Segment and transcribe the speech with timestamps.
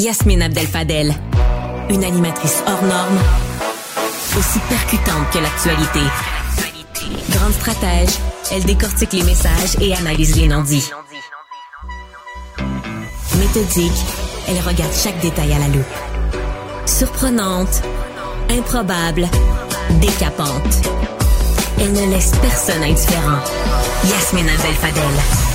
[0.00, 1.14] Yasmine Abdel-Fadel.
[1.90, 3.18] Une animatrice hors norme,
[4.38, 6.00] aussi percutante que l'actualité.
[7.28, 8.16] Grande stratège,
[8.50, 10.90] elle décortique les messages et analyse les non-dits.
[13.38, 13.92] Méthodique,
[14.48, 15.84] elle regarde chaque détail à la loupe.
[16.86, 17.82] Surprenante,
[18.48, 19.28] improbable,
[20.00, 20.80] décapante.
[21.78, 23.40] Elle ne laisse personne indifférent.
[24.04, 25.49] Yasmine Abdel-Fadel.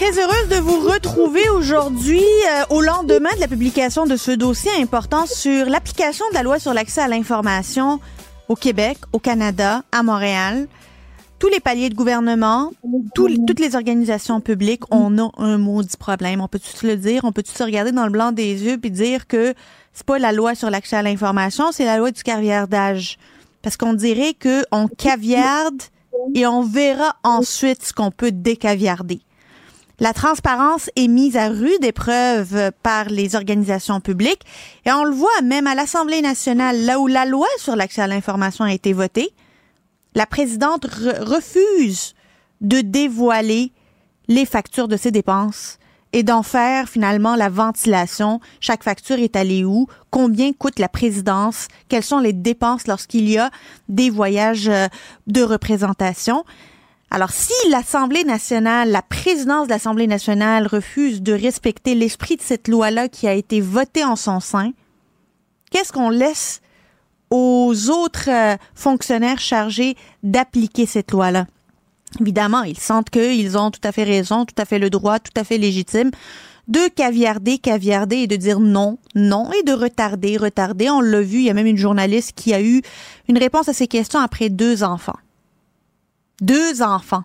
[0.00, 4.70] Très heureuse de vous retrouver aujourd'hui euh, au lendemain de la publication de ce dossier
[4.80, 8.00] important sur l'application de la loi sur l'accès à l'information
[8.48, 10.68] au Québec, au Canada, à Montréal.
[11.38, 12.72] Tous les paliers de gouvernement,
[13.14, 16.40] toutes les organisations publiques, on a un maudit problème.
[16.40, 18.78] On peut tous le dire, on peut tous se regarder dans le blanc des yeux
[18.78, 19.52] puis dire que
[19.92, 23.18] c'est pas la loi sur l'accès à l'information, c'est la loi du caviardage.
[23.60, 25.82] Parce qu'on dirait que on caviarde
[26.34, 29.20] et on verra ensuite ce qu'on peut décaviarder.
[30.02, 34.42] La transparence est mise à rude épreuve par les organisations publiques
[34.86, 38.06] et on le voit même à l'Assemblée nationale, là où la loi sur l'accès à
[38.06, 39.28] l'information a été votée.
[40.14, 42.14] La présidente re- refuse
[42.62, 43.72] de dévoiler
[44.26, 45.78] les factures de ses dépenses
[46.14, 48.40] et d'en faire finalement la ventilation.
[48.58, 49.86] Chaque facture est allée où?
[50.10, 51.68] Combien coûte la présidence?
[51.88, 53.50] Quelles sont les dépenses lorsqu'il y a
[53.90, 54.88] des voyages euh,
[55.26, 56.44] de représentation?
[57.12, 62.68] Alors, si l'Assemblée nationale, la présidence de l'Assemblée nationale refuse de respecter l'esprit de cette
[62.68, 64.70] loi-là qui a été votée en son sein,
[65.72, 66.60] qu'est-ce qu'on laisse
[67.30, 71.46] aux autres euh, fonctionnaires chargés d'appliquer cette loi-là?
[72.20, 75.32] Évidemment, ils sentent qu'ils ont tout à fait raison, tout à fait le droit, tout
[75.36, 76.12] à fait légitime
[76.68, 80.88] de caviarder, caviarder et de dire non, non et de retarder, retarder.
[80.88, 82.82] On l'a vu, il y a même une journaliste qui a eu
[83.28, 85.16] une réponse à ces questions après deux enfants.
[86.40, 87.24] Deux enfants.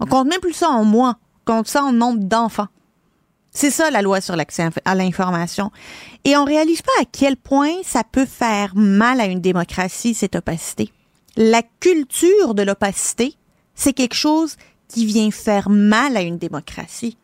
[0.00, 2.68] On compte même plus ça en mois, on compte ça en nombre d'enfants.
[3.50, 5.70] C'est ça la loi sur l'accès à l'information.
[6.24, 10.34] Et on réalise pas à quel point ça peut faire mal à une démocratie, cette
[10.34, 10.92] opacité.
[11.36, 13.36] La culture de l'opacité,
[13.76, 14.56] c'est quelque chose
[14.88, 17.16] qui vient faire mal à une démocratie.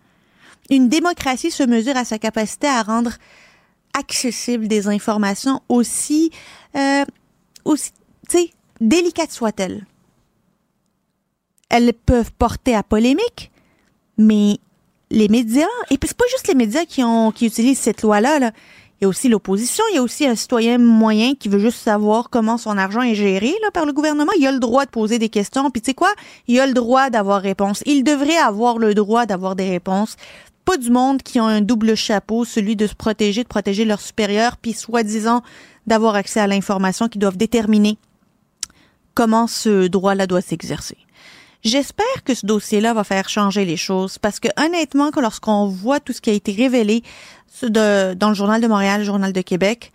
[0.71, 3.13] Une démocratie se mesure à sa capacité à rendre
[3.99, 6.31] accessibles des informations aussi,
[6.77, 7.05] euh,
[7.65, 7.93] aussi,
[8.81, 9.85] délicates soient-elles.
[11.71, 13.51] Elles peuvent porter à polémique,
[14.19, 14.59] mais
[15.11, 18.53] les médias, et c'est pas juste les médias qui ont qui utilisent cette loi-là, là.
[19.01, 21.79] il y a aussi l'opposition, il y a aussi un citoyen moyen qui veut juste
[21.79, 24.33] savoir comment son argent est géré là, par le gouvernement.
[24.39, 26.13] Il a le droit de poser des questions, puis tu sais quoi,
[26.47, 27.83] il a le droit d'avoir réponse.
[27.87, 30.17] Il devrait avoir le droit d'avoir des réponses.
[30.65, 34.01] Pas du monde qui ont un double chapeau, celui de se protéger, de protéger leurs
[34.01, 35.43] supérieurs, puis soi-disant
[35.87, 37.97] d'avoir accès à l'information qui doivent déterminer
[39.15, 40.97] comment ce droit-là doit s'exercer.
[41.63, 46.01] J'espère que ce dossier-là va faire changer les choses parce que honnêtement, que lorsqu'on voit
[46.01, 47.03] tout ce qui a été révélé
[47.63, 49.93] dans le journal de Montréal, le journal de Québec,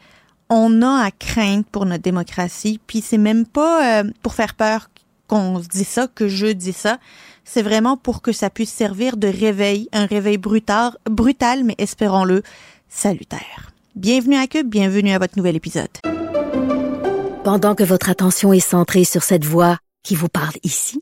[0.49, 2.79] on a à craindre pour notre démocratie.
[2.85, 4.89] Puis c'est même pas euh, pour faire peur
[5.27, 6.99] qu'on se dit ça, que je dis ça.
[7.43, 12.43] C'est vraiment pour que ça puisse servir de réveil, un réveil brutal, brutal, mais espérons-le,
[12.89, 13.71] salutaire.
[13.95, 15.89] Bienvenue à Cube, bienvenue à votre nouvel épisode.
[17.43, 21.01] Pendant que votre attention est centrée sur cette voix qui vous parle ici,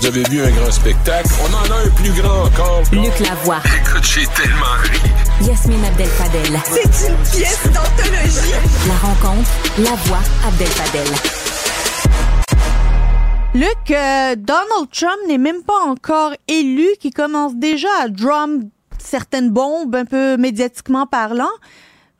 [0.00, 1.28] Vous avez vu un grand spectacle?
[1.42, 2.82] On en a un plus grand encore.
[2.90, 3.60] Luc Lavoie.
[3.66, 4.98] Écoute, j'ai tellement ri.
[5.46, 6.58] Yasmine Abdel-Fadel.
[6.64, 8.54] C'est une pièce d'anthologie.
[8.88, 11.06] La rencontre, la voix Abdel-Fadel.
[13.52, 19.50] Luc, euh, Donald Trump n'est même pas encore élu, qui commence déjà à drum certaines
[19.50, 21.52] bombes, un peu médiatiquement parlant.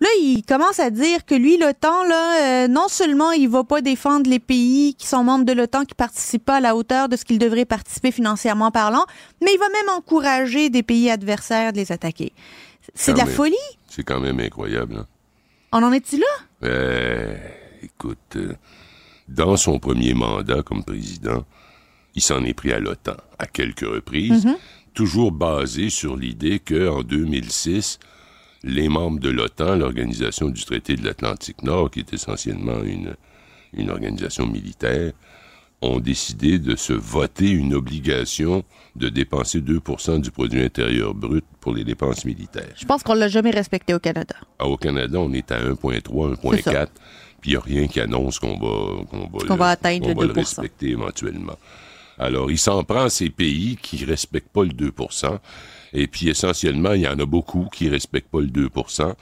[0.03, 3.83] Là, il commence à dire que lui, l'OTAN, là, euh, non seulement il va pas
[3.83, 7.17] défendre les pays qui sont membres de l'OTAN qui participent pas à la hauteur de
[7.17, 9.05] ce qu'ils devraient participer financièrement parlant,
[9.43, 12.33] mais il va même encourager des pays adversaires de les attaquer.
[12.95, 13.55] C'est de la folie.
[13.89, 14.97] C'est quand même incroyable.
[15.01, 15.07] hein.
[15.73, 16.27] On en est-il là?
[16.65, 17.37] Euh,
[17.83, 18.55] écoute, euh,
[19.29, 21.45] dans son premier mandat comme président,
[22.15, 24.49] il s'en est pris à l'OTAN à quelques reprises,
[24.95, 27.99] toujours basé sur l'idée qu'en 2006,
[28.63, 33.15] les membres de l'OTAN, l'organisation du traité de l'Atlantique Nord, qui est essentiellement une,
[33.73, 35.13] une organisation militaire,
[35.83, 38.65] ont décidé de se voter une obligation
[38.97, 42.69] de dépenser 2% du produit intérieur brut pour les dépenses militaires.
[42.77, 44.35] Je pense qu'on l'a jamais respecté au Canada.
[44.59, 46.73] Ah, Au Canada, on est à 1,3, C'est ça.
[46.85, 46.89] 1,4,
[47.41, 50.09] puis il n'y a rien qui annonce qu'on va, qu'on va, Qu'on le, va atteindre
[50.09, 50.37] le va le 2%.
[50.37, 51.57] respecter éventuellement.
[52.19, 54.93] Alors, il s'en prend à ces pays qui ne respectent pas le 2
[55.93, 59.15] et puis essentiellement, il y en a beaucoup qui ne respectent pas le 2%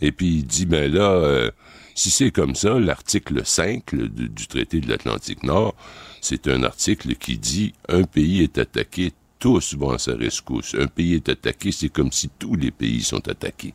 [0.00, 1.50] et puis il dit, ben là, euh,
[1.94, 5.74] si c'est comme ça, l'article 5 le- du, du traité de l'Atlantique Nord,
[6.20, 10.74] c'est un article qui dit un pays est attaqué, tous vont à sa rescousse.
[10.78, 13.74] Un pays est attaqué, c'est comme si tous les pays sont attaqués.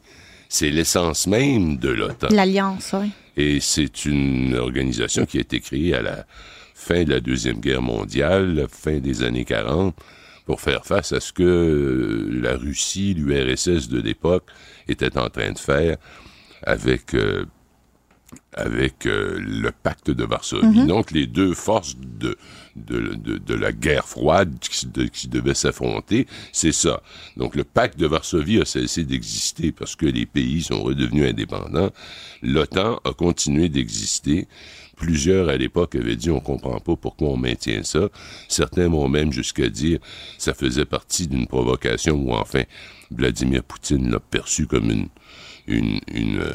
[0.50, 2.27] C'est l'essence même de l'OTAN.
[2.31, 3.09] L'Alliance, oui.
[3.38, 6.25] Et c'est une organisation qui a été créée à la
[6.75, 9.95] fin de la Deuxième Guerre mondiale, la fin des années 40,
[10.51, 14.44] pour faire face à ce que euh, la Russie, l'URSS de l'époque,
[14.89, 15.95] était en train de faire
[16.63, 17.45] avec, euh,
[18.53, 20.68] avec euh, le pacte de Varsovie.
[20.88, 22.36] Donc, les deux forces de,
[22.75, 27.01] de, de, de la guerre froide qui, de- qui devaient s'affronter, c'est ça.
[27.38, 31.92] Donc, le pacte de Varsovie a cessé d'exister parce que les pays sont redevenus indépendants.
[32.42, 34.50] L'OTAN a continué d'exister.
[35.01, 38.09] Plusieurs à l'époque avaient dit on comprend pas pourquoi on maintient ça.
[38.48, 39.98] Certains vont même jusqu'à dire
[40.38, 42.65] ça faisait partie d'une provocation ou enfin
[43.09, 45.07] Vladimir Poutine l'a perçu comme une
[45.65, 46.53] une une euh,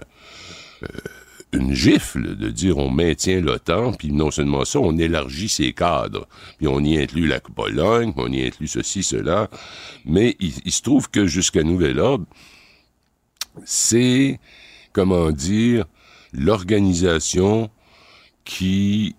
[1.53, 6.29] une gifle de dire on maintient l'OTAN, puis non seulement ça, on élargit ses cadres,
[6.59, 9.51] puis on y inclut la Pologne, on y inclut ceci, cela,
[10.05, 12.27] mais il, il se trouve que jusqu'à nouvel ordre,
[13.65, 14.39] c'est,
[14.93, 15.87] comment dire,
[16.33, 17.71] l'organisation
[18.47, 19.15] qui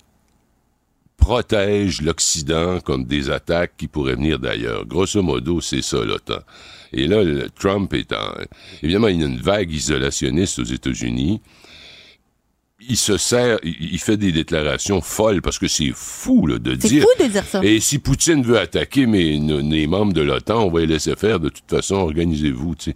[1.18, 4.86] protège l'Occident contre des attaques qui pourraient venir d'ailleurs.
[4.86, 6.40] Grosso modo, c'est ça l'OTAN.
[6.94, 8.34] Et là, le- Trump est en...
[8.82, 11.42] Évidemment, il y a une vague isolationniste aux États-Unis.
[12.88, 16.88] Il se sert, il fait des déclarations folles parce que c'est fou là, de C'est
[16.88, 17.04] dire...
[17.04, 17.60] fou de dire ça.
[17.64, 21.16] Et si Poutine veut attaquer mes, nos- les membres de l'OTAN, on va les laisser
[21.18, 21.40] faire.
[21.40, 22.96] De toute façon, organisez-vous, tu sais.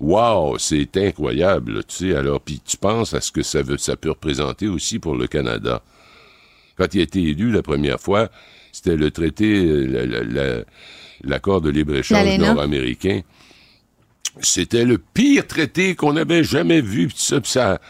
[0.00, 2.14] Wow, c'est incroyable, tu sais.
[2.14, 5.26] Alors, puis tu penses à ce que ça, veut, ça peut représenter aussi pour le
[5.26, 5.82] Canada.
[6.76, 8.28] Quand il a été élu la première fois,
[8.72, 10.64] c'était le traité, euh, la- la- la-
[11.22, 12.18] l'accord de libre-échange
[12.54, 13.20] nord-américain.
[14.40, 17.08] C'était le pire traité qu'on avait jamais vu.
[17.14, 17.80] Ça,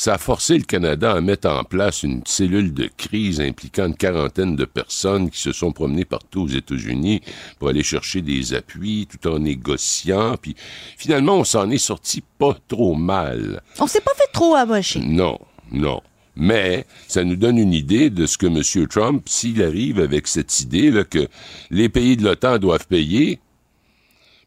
[0.00, 3.94] ça a forcé le Canada à mettre en place une cellule de crise impliquant une
[3.94, 7.20] quarantaine de personnes qui se sont promenées partout aux États-Unis
[7.58, 10.38] pour aller chercher des appuis tout en négociant.
[10.40, 10.56] Puis
[10.96, 13.60] finalement, on s'en est sorti pas trop mal.
[13.78, 15.00] On s'est pas fait trop amocher.
[15.00, 15.38] Non,
[15.70, 16.00] non.
[16.34, 18.86] Mais ça nous donne une idée de ce que M.
[18.88, 21.28] Trump, s'il arrive avec cette idée là, que
[21.70, 23.38] les pays de l'OTAN doivent payer,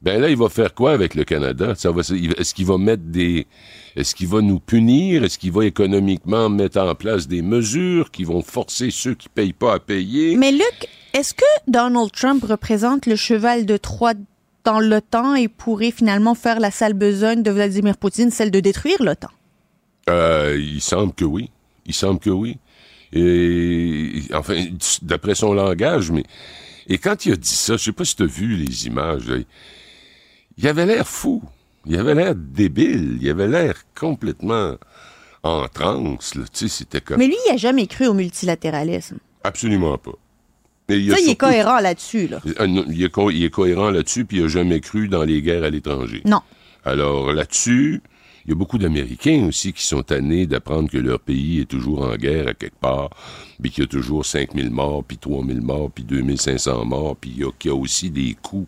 [0.01, 1.75] ben là, il va faire quoi avec le Canada?
[1.75, 3.45] Ça va, est-ce qu'il va mettre des,
[3.95, 5.23] est-ce qu'il va nous punir?
[5.23, 9.53] Est-ce qu'il va économiquement mettre en place des mesures qui vont forcer ceux qui payent
[9.53, 10.35] pas à payer?
[10.35, 14.13] Mais Luc, est-ce que Donald Trump représente le cheval de Troie
[14.63, 19.01] dans l'OTAN et pourrait finalement faire la sale besogne de Vladimir Poutine, celle de détruire
[19.01, 19.29] l'OTAN?
[20.09, 21.51] Euh, il semble que oui.
[21.85, 22.57] Il semble que oui.
[23.11, 24.65] Et, enfin,
[25.03, 26.23] d'après son langage, mais.
[26.87, 29.27] Et quand il a dit ça, je sais pas si tu as vu les images,
[29.27, 29.37] là,
[30.57, 31.41] il avait l'air fou.
[31.85, 33.17] Il avait l'air débile.
[33.21, 34.75] Il avait l'air complètement
[35.43, 36.43] en transe, là.
[36.51, 37.17] Tu sais, c'était comme.
[37.17, 39.17] Mais lui, il a jamais cru au multilatéralisme.
[39.43, 40.13] Absolument pas.
[40.89, 42.41] Mais il a Ça, il est cohérent là-dessus, là.
[42.57, 45.23] Ah, non, il, est co- il est cohérent là-dessus, puis il a jamais cru dans
[45.23, 46.21] les guerres à l'étranger.
[46.25, 46.41] Non.
[46.85, 48.01] Alors là-dessus,
[48.45, 52.03] Il y a beaucoup d'Américains aussi qui sont tannés d'apprendre que leur pays est toujours
[52.03, 53.09] en guerre à quelque part,
[53.61, 57.71] puis qu'il y a toujours 5000 morts, puis 3000 morts, puis 2500 morts, puis qu'il
[57.71, 58.67] y, a aussi des coûts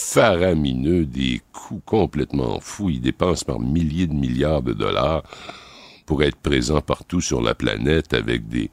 [0.00, 2.90] faramineux, des coûts complètement fous.
[2.90, 5.22] Ils dépensent par milliers de milliards de dollars
[6.06, 8.70] pour être présents partout sur la planète avec des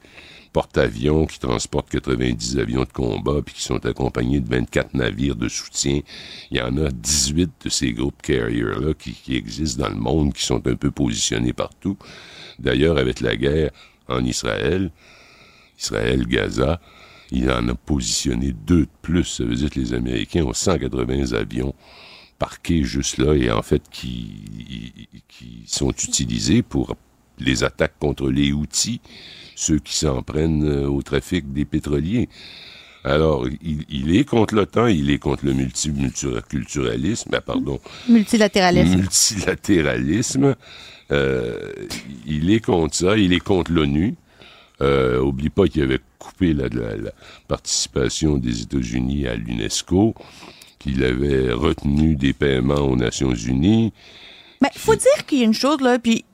[0.52, 5.48] porte-avions qui transportent 90 avions de combat puis qui sont accompagnés de 24 navires de
[5.48, 6.00] soutien.
[6.50, 10.32] Il y en a 18 de ces groupes carriers-là qui, qui existent dans le monde,
[10.32, 11.96] qui sont un peu positionnés partout.
[12.58, 13.70] D'ailleurs, avec la guerre
[14.08, 14.90] en Israël,
[15.78, 16.80] Israël-Gaza,
[17.30, 19.24] il en a positionné deux de plus.
[19.24, 21.74] Ça veut dire que les Américains ont 180 avions
[22.38, 26.96] parqués juste là et en fait qui, qui sont utilisés pour
[27.38, 29.00] les attaques contre les outils,
[29.54, 32.28] ceux qui s'en prennent euh, au trafic des pétroliers.
[33.04, 37.80] Alors, il, il, est contre l'OTAN, il est contre le multi, multiculturalisme, ah, pardon.
[38.08, 38.96] Multilatéralisme.
[38.96, 40.56] Multilatéralisme.
[41.10, 41.72] Euh,
[42.26, 44.14] il est contre ça, il est contre l'ONU.
[44.80, 47.10] Euh, oublie pas qu'il avait coupé la, la, la
[47.46, 50.14] participation des États-Unis à l'UNESCO,
[50.78, 53.92] qu'il avait retenu des paiements aux Nations Unies.
[54.60, 56.24] Mais il faut dire qu'il y a une chose, là, puis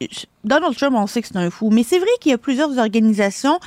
[0.45, 2.79] Donald Trump, on sait que c'est un fou, mais c'est vrai qu'il y a plusieurs
[2.79, 3.59] organisations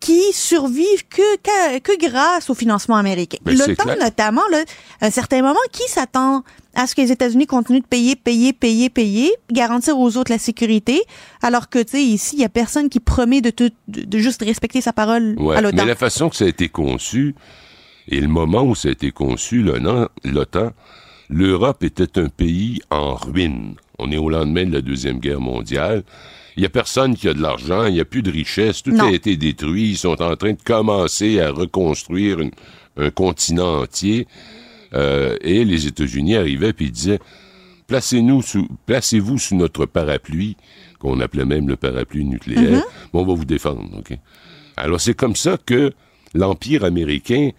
[0.00, 3.38] qui survivent que, que, que grâce au financement américain.
[3.42, 3.96] Ben, L'OTAN, clair.
[4.00, 4.64] notamment, là,
[5.00, 6.42] à un certain moment, qui s'attend
[6.74, 10.38] à ce que les États-Unis continuent de payer, payer, payer, payer, garantir aux autres la
[10.38, 11.02] sécurité,
[11.42, 14.18] alors que, tu sais, ici, il y a personne qui promet de, tout, de, de
[14.18, 15.76] juste respecter sa parole Ouais, à l'OTAN.
[15.76, 17.34] mais la façon que ça a été conçu
[18.08, 20.70] et le moment où ça a été conçu, l'OTAN, l'OTAN,
[21.28, 23.74] l'Europe était un pays en ruine.
[23.98, 26.02] On est au lendemain de la Deuxième Guerre mondiale.
[26.56, 28.90] Il n'y a personne qui a de l'argent, il n'y a plus de richesse, tout
[28.90, 29.04] Non.
[29.06, 29.90] a été détruit.
[29.90, 32.50] Ils sont en train de commencer à reconstruire une-
[32.98, 34.26] un continent entier.
[34.94, 37.18] Euh, et les États-Unis arrivaient puis ils disaient
[37.86, 40.56] placez-nous sous, placez-vous sous notre parapluie,
[40.98, 42.82] qu'on appelait même le parapluie nucléaire.
[43.12, 43.82] Bon, on va vous défendre.
[44.76, 45.92] Alors c'est comme ça que
[46.34, 47.50] l'empire américain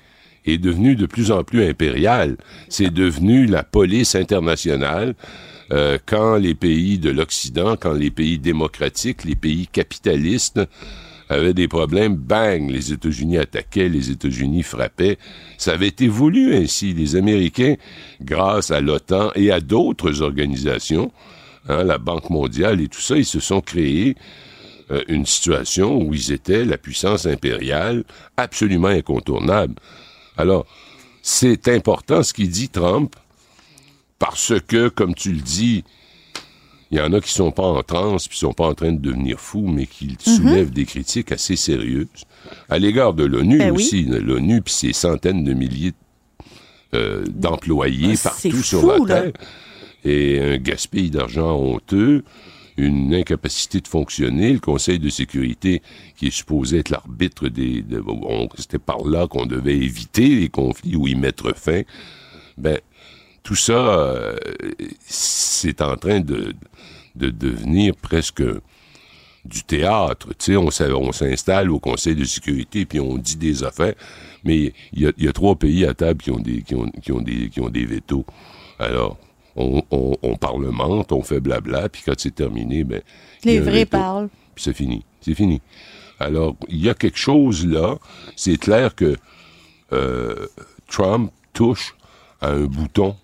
[0.45, 2.37] est devenu de plus en plus impérial.
[2.69, 5.15] C'est devenu la police internationale.
[5.71, 10.61] euh, quand les pays de l'Occident, quand les pays démocratiques, les pays capitalistes
[11.33, 15.17] avaient des problèmes, bang, les États-Unis attaquaient, les États-Unis frappaient.
[15.57, 16.93] Ça avait été voulu ainsi.
[16.93, 17.75] Les Américains,
[18.21, 21.11] grâce à l'OTAN et à d'autres organisations,
[21.69, 24.15] hein, la Banque mondiale et tout ça, ils se sont créés
[24.91, 28.03] euh, une situation où ils étaient la puissance impériale
[28.37, 29.75] absolument incontournable.
[30.37, 30.65] Alors,
[31.21, 33.15] c'est important ce qu'il dit Trump,
[34.19, 35.83] parce que, comme tu le dis,
[36.91, 38.99] il y en a qui sont pas en transe, puis sont pas en train de
[38.99, 42.07] devenir fous, mais qui soulèvent des critiques assez sérieuses
[42.69, 43.77] à l'égard de l'ONU Ben oui.
[43.83, 44.03] aussi.
[44.03, 45.93] L'ONU, puis ses centaines de milliers
[46.93, 49.21] euh, d'employés c'est partout sur la là.
[49.23, 49.31] Terre,
[50.05, 52.23] et un gaspillage d'argent honteux,
[52.77, 55.81] une incapacité de fonctionner, le Conseil de sécurité
[56.17, 57.81] qui est supposé être l'arbitre des...
[57.81, 58.03] de-
[58.57, 61.81] C'était par là qu'on devait éviter les conflits ou y mettre fin.
[62.57, 62.77] Ben,
[63.43, 64.35] tout ça, euh,
[65.05, 66.53] c'est en train de,
[67.15, 68.43] de devenir presque
[69.45, 70.29] du théâtre.
[70.39, 73.95] Tu sais, on, s'installe au Conseil de sécurité puis on dit des affaires,
[74.43, 76.75] mais il y a, il y a trois pays à table qui ont des, qui
[76.75, 78.25] ont, qui ont des, qui ont des vétos.
[78.79, 79.17] Alors,
[79.55, 83.01] on, on, on parlemente, on fait blabla, puis quand c'est terminé, ben,
[83.43, 84.29] Les vrais parlent.
[84.55, 85.03] Puis c'est fini.
[85.21, 85.61] C'est fini.
[86.19, 87.97] Alors, il y a quelque chose là.
[88.35, 89.17] C'est clair que
[89.91, 90.47] euh,
[90.87, 91.95] Trump touche
[92.41, 93.15] à un bouton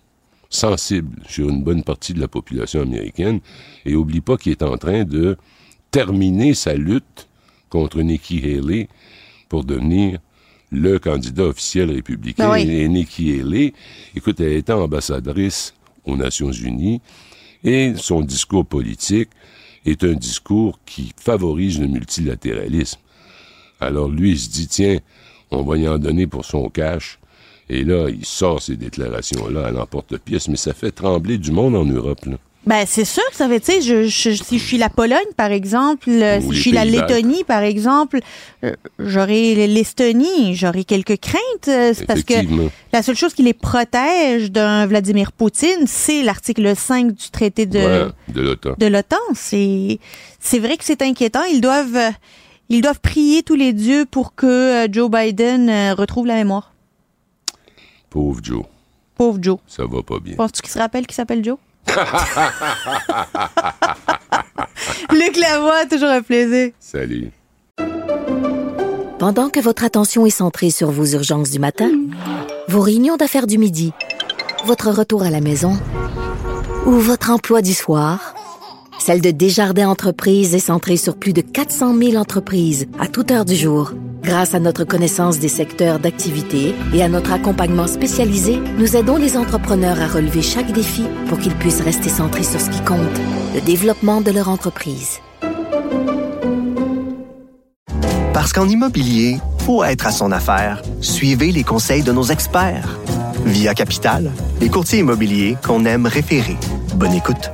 [0.50, 3.40] sensible sur une bonne partie de la population américaine
[3.86, 5.38] et oublie pas qu'il est en train de
[5.90, 7.28] terminer sa lutte
[7.68, 8.88] contre Nikki Haley
[9.48, 10.18] pour devenir
[10.72, 12.48] le candidat officiel républicain.
[12.48, 12.70] Ben oui.
[12.70, 13.72] Et Nikki Haley,
[14.14, 17.00] écoute, elle était ambassadrice aux Nations Unies
[17.62, 19.30] et son discours politique
[19.86, 23.00] est un discours qui favorise le multilatéralisme.
[23.80, 24.98] Alors lui, il se dit, tiens,
[25.50, 27.19] on va y en donner pour son cash.
[27.72, 31.84] Et là, il sort ces déclarations-là à l'emporte-pièce, mais ça fait trembler du monde en
[31.84, 32.24] Europe.
[32.26, 32.36] Là.
[32.66, 35.18] Ben, c'est sûr que ça fait, tu sais, je, je- si je suis la Pologne,
[35.36, 36.84] par exemple, euh, Ou si je suis la.
[36.84, 38.18] Lettonie, par exemple,
[38.64, 42.34] euh, j'aurais l'Estonie, j'aurais quelques craintes, euh, c'est parce que
[42.92, 47.78] la seule chose qui les protège d'un Vladimir Poutine, c'est l'article 5 du traité de,
[48.78, 49.16] de l'OTAN.
[49.34, 49.98] C'est,
[50.38, 51.44] c'est vrai que c'est inquiétant.
[51.44, 52.12] Ils doivent,
[52.68, 56.72] ils doivent prier tous les dieux pour que Joe Biden retrouve la mémoire.
[58.10, 58.64] Pauvre Joe,
[59.16, 59.58] Pauvre Joe.
[59.66, 60.34] ça va pas bien.
[60.34, 61.56] Penses-tu qu'il se rappelle qu'il s'appelle Joe?
[65.12, 66.72] Luc Lavoie, toujours un plaisir.
[66.78, 67.30] Salut.
[69.18, 71.90] Pendant que votre attention est centrée sur vos urgences du matin,
[72.68, 73.92] vos réunions d'affaires du midi,
[74.64, 75.76] votre retour à la maison
[76.86, 78.34] Ou votre emploi du soir?
[78.98, 83.44] Celle de Desjardins Entreprises est centrée sur plus de 400 000 entreprises à toute heure
[83.44, 83.92] du jour.
[84.30, 89.36] Grâce à notre connaissance des secteurs d'activité et à notre accompagnement spécialisé, nous aidons les
[89.36, 93.00] entrepreneurs à relever chaque défi pour qu'ils puissent rester centrés sur ce qui compte,
[93.56, 95.18] le développement de leur entreprise.
[98.32, 103.00] Parce qu'en immobilier, pour être à son affaire, suivez les conseils de nos experts.
[103.44, 106.56] Via Capital, les courtiers immobiliers qu'on aime référer.
[106.94, 107.50] Bonne écoute.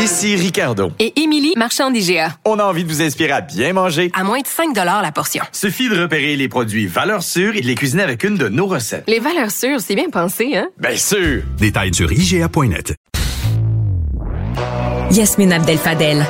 [0.00, 0.92] Ici Ricardo.
[1.00, 2.36] Et Émilie, marchand d'IGA.
[2.44, 4.12] On a envie de vous inspirer à bien manger.
[4.14, 5.42] À moins de 5 la portion.
[5.50, 8.66] Suffit de repérer les produits valeurs sûres et de les cuisiner avec une de nos
[8.66, 9.02] recettes.
[9.08, 10.68] Les valeurs sûres, c'est bien pensé, hein?
[10.78, 11.42] Bien sûr!
[11.58, 12.94] Détails sur IGA.net.
[15.10, 16.24] Yasmine Abdel Fadel.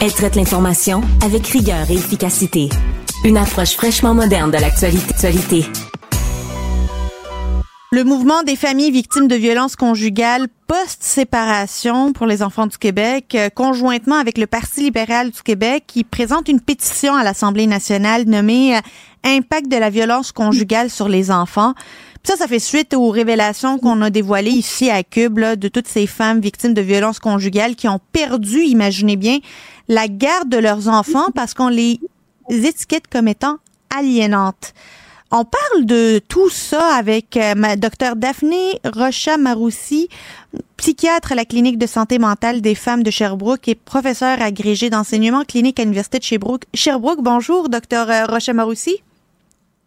[0.00, 2.68] Elle traite l'information avec rigueur et efficacité.
[3.24, 5.64] Une approche fraîchement moderne de l'actualité.
[7.94, 13.50] Le mouvement des familles victimes de violences conjugales post-séparation pour les enfants du Québec, euh,
[13.50, 18.76] conjointement avec le Parti libéral du Québec, qui présente une pétition à l'Assemblée nationale nommée
[18.76, 18.80] euh,
[19.22, 21.74] Impact de la violence conjugale sur les enfants.
[22.24, 25.68] Puis ça, ça fait suite aux révélations qu'on a dévoilées ici à Cube là, de
[25.68, 29.38] toutes ces femmes victimes de violences conjugales qui ont perdu, imaginez bien,
[29.86, 32.00] la garde de leurs enfants parce qu'on les
[32.50, 33.58] étiquette comme étant
[33.96, 34.74] aliénantes.
[35.36, 40.08] On parle de tout ça avec euh, ma docteur Daphné Rocha Maroussi,
[40.76, 45.42] psychiatre à la clinique de santé mentale des femmes de Sherbrooke et professeur agrégé d'enseignement
[45.42, 46.66] clinique à l'Université de Sherbrooke.
[46.72, 49.02] Sherbrooke, bonjour, docteur euh, Rocha Maroussi.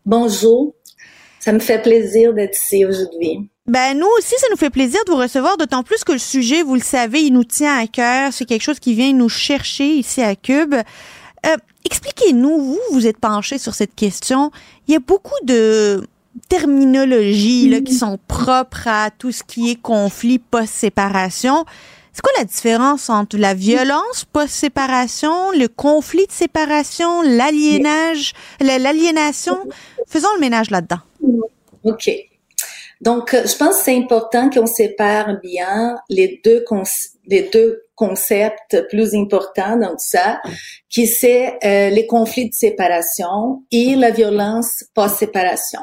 [0.05, 0.75] Bonjour.
[1.39, 3.49] Ça me fait plaisir d'être ici aujourd'hui.
[3.67, 6.61] Ben nous aussi, ça nous fait plaisir de vous recevoir, d'autant plus que le sujet,
[6.61, 8.33] vous le savez, il nous tient à cœur.
[8.33, 10.75] C'est quelque chose qui vient nous chercher ici à Cube.
[11.45, 11.55] Euh,
[11.87, 14.51] expliquez-nous, vous, vous êtes penché sur cette question.
[14.87, 16.07] Il y a beaucoup de
[16.49, 21.65] terminologies là, qui sont propres à tout ce qui est conflit post-séparation.
[22.13, 29.57] C'est quoi la différence entre la violence post-séparation, le conflit de séparation, l'aliénage, l'aliénation?
[30.07, 30.99] Faisons le ménage là-dedans.
[31.83, 32.09] OK.
[33.01, 36.63] Donc, je pense que c'est important qu'on sépare bien les deux,
[37.27, 40.41] les deux concepts plus importants dans ça,
[40.89, 45.81] qui c'est euh, les conflits de séparation et la violence post-séparation.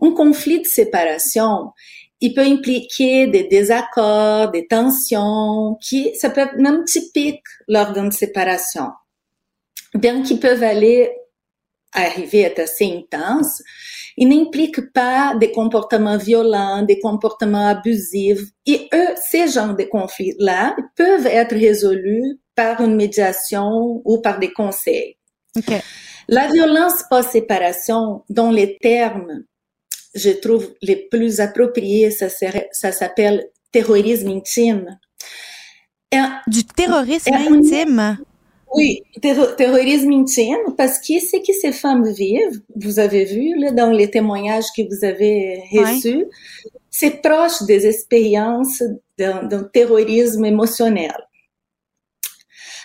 [0.00, 1.72] Un conflit de séparation,
[2.20, 8.12] il peut impliquer des désaccords, des tensions, qui ça peut être même typique lors d'une
[8.12, 8.88] séparation,
[9.94, 11.10] bien qu'ils peuvent aller
[11.92, 13.62] arriver à être assez intenses
[14.16, 18.42] il n'implique pas des comportements violents, des comportements abusifs.
[18.66, 24.52] Et eux, ces genres de conflits-là peuvent être résolus par une médiation ou par des
[24.52, 25.16] conseils.
[26.28, 29.44] La violence post-séparation, dont les termes,
[30.14, 34.98] je trouve les plus appropriés, ça, ça s'appelle terrorisme intime.
[36.46, 38.18] du terrorisme intime?
[38.74, 43.90] Oui, terrorisme intime, parce que ce que ces femmes vivent, vous avez vu là, dans
[43.90, 46.26] les témoignages que vous avez reçus,
[46.90, 48.82] c'est proche des expériences
[49.18, 51.14] d'un terrorisme émotionnel.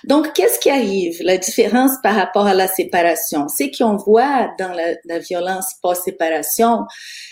[0.05, 1.17] Donc, qu'est-ce qui arrive?
[1.21, 6.85] La différence par rapport à la séparation, c'est qu'on voit dans la, la violence post-séparation,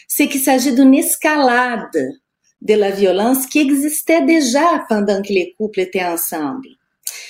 [0.07, 2.11] c'est qu'il s'agit d'une escalade
[2.61, 6.67] de la violence qui existait déjà pendant que les couples étaient ensemble.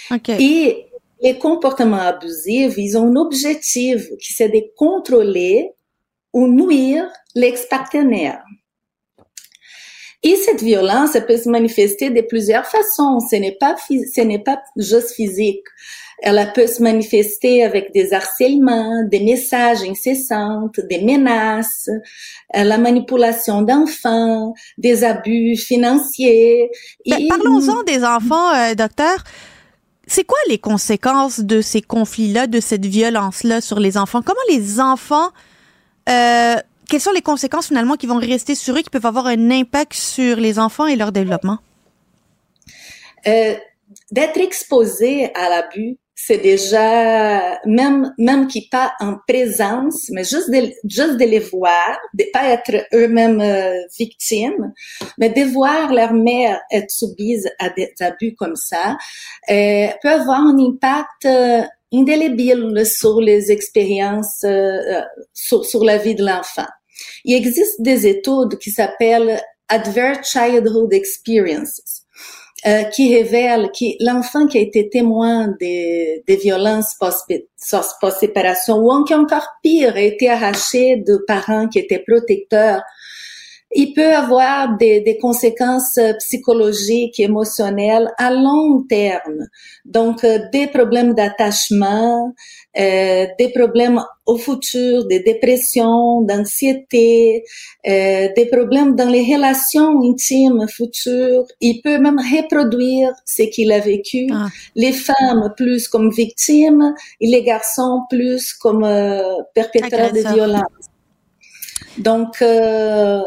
[0.10, 0.38] Okay.
[0.40, 0.87] Et
[1.22, 5.72] les comportements abusifs, ils ont un objectif qui c'est de contrôler
[6.34, 8.44] ou nuire l'ex-partenaire.
[10.24, 13.20] Et cette violence, peut se manifester de plusieurs façons.
[13.20, 15.64] Ce n'est pas, ce n'est pas juste physique.
[16.24, 21.88] Elle peut se manifester avec des harcèlements, des messages incessants, des menaces,
[22.56, 26.72] euh, la manipulation d'enfants, des abus financiers.
[27.06, 29.24] Ben, parlons-en des enfants, euh, docteur.
[30.08, 34.22] C'est quoi les conséquences de ces conflits-là, de cette violence-là sur les enfants?
[34.22, 35.30] Comment les enfants,
[36.10, 36.56] euh,
[36.90, 39.94] quelles sont les conséquences finalement qui vont rester sur eux, qui peuvent avoir un impact
[39.94, 41.60] sur les enfants et leur développement?
[43.28, 43.56] Euh,
[44.12, 50.74] D'être exposé à l'abus, c'est déjà même même qui pas en présence, mais juste de
[50.84, 54.74] juste de les voir, de pas être eux-mêmes euh, victimes,
[55.20, 58.98] mais de voir leur mère être soumise à des abus comme ça,
[59.52, 61.62] euh, peut avoir un impact euh,
[61.94, 65.02] indélébile sur les expériences, euh, euh,
[65.36, 66.66] sur, sur la vie de l'enfant.
[67.26, 72.07] Il existe des études qui s'appellent Adverse Childhood Experiences
[72.66, 79.48] euh, qui révèle que l'enfant qui a été témoin des, des violences post-séparation ou encore
[79.62, 82.82] pire, a été arraché de parents qui étaient protecteurs,
[83.76, 89.48] il peut avoir des, des, conséquences psychologiques, émotionnelles à long terme.
[89.86, 92.34] Donc, euh, des problèmes d'attachement,
[92.80, 97.44] euh, des problèmes au futur, des dépressions, d'anxiété,
[97.88, 101.46] euh, des problèmes dans les relations intimes futures.
[101.62, 104.28] Il peut même reproduire ce qu'il a vécu.
[104.32, 104.48] Ah.
[104.76, 109.24] Les femmes plus comme victimes et les garçons plus comme euh,
[109.56, 110.64] perpétrateurs de violence.
[111.98, 113.22] Donc, euh,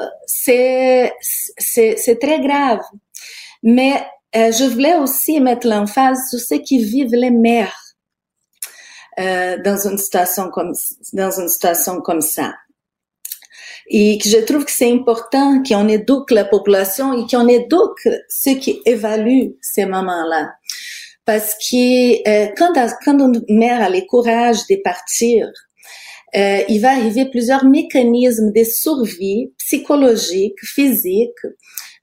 [0.44, 2.80] c'est très grave.
[3.62, 4.02] Mais
[4.36, 7.76] euh, je voulais aussi mettre l'emphase sur ce qui vivent les mères
[9.18, 10.72] euh, dans une situation comme
[11.12, 12.54] dans une situation comme ça.
[13.88, 18.80] Et je trouve que c'est important qu'on éduque la population et qu'on éduque ceux qui
[18.86, 20.52] évaluent ces moments-là.
[21.24, 22.72] Parce que euh, quand,
[23.04, 25.50] quand une mère a le courage de partir,
[26.36, 31.38] euh, il va arriver plusieurs mécanismes de survie psychologique, physique,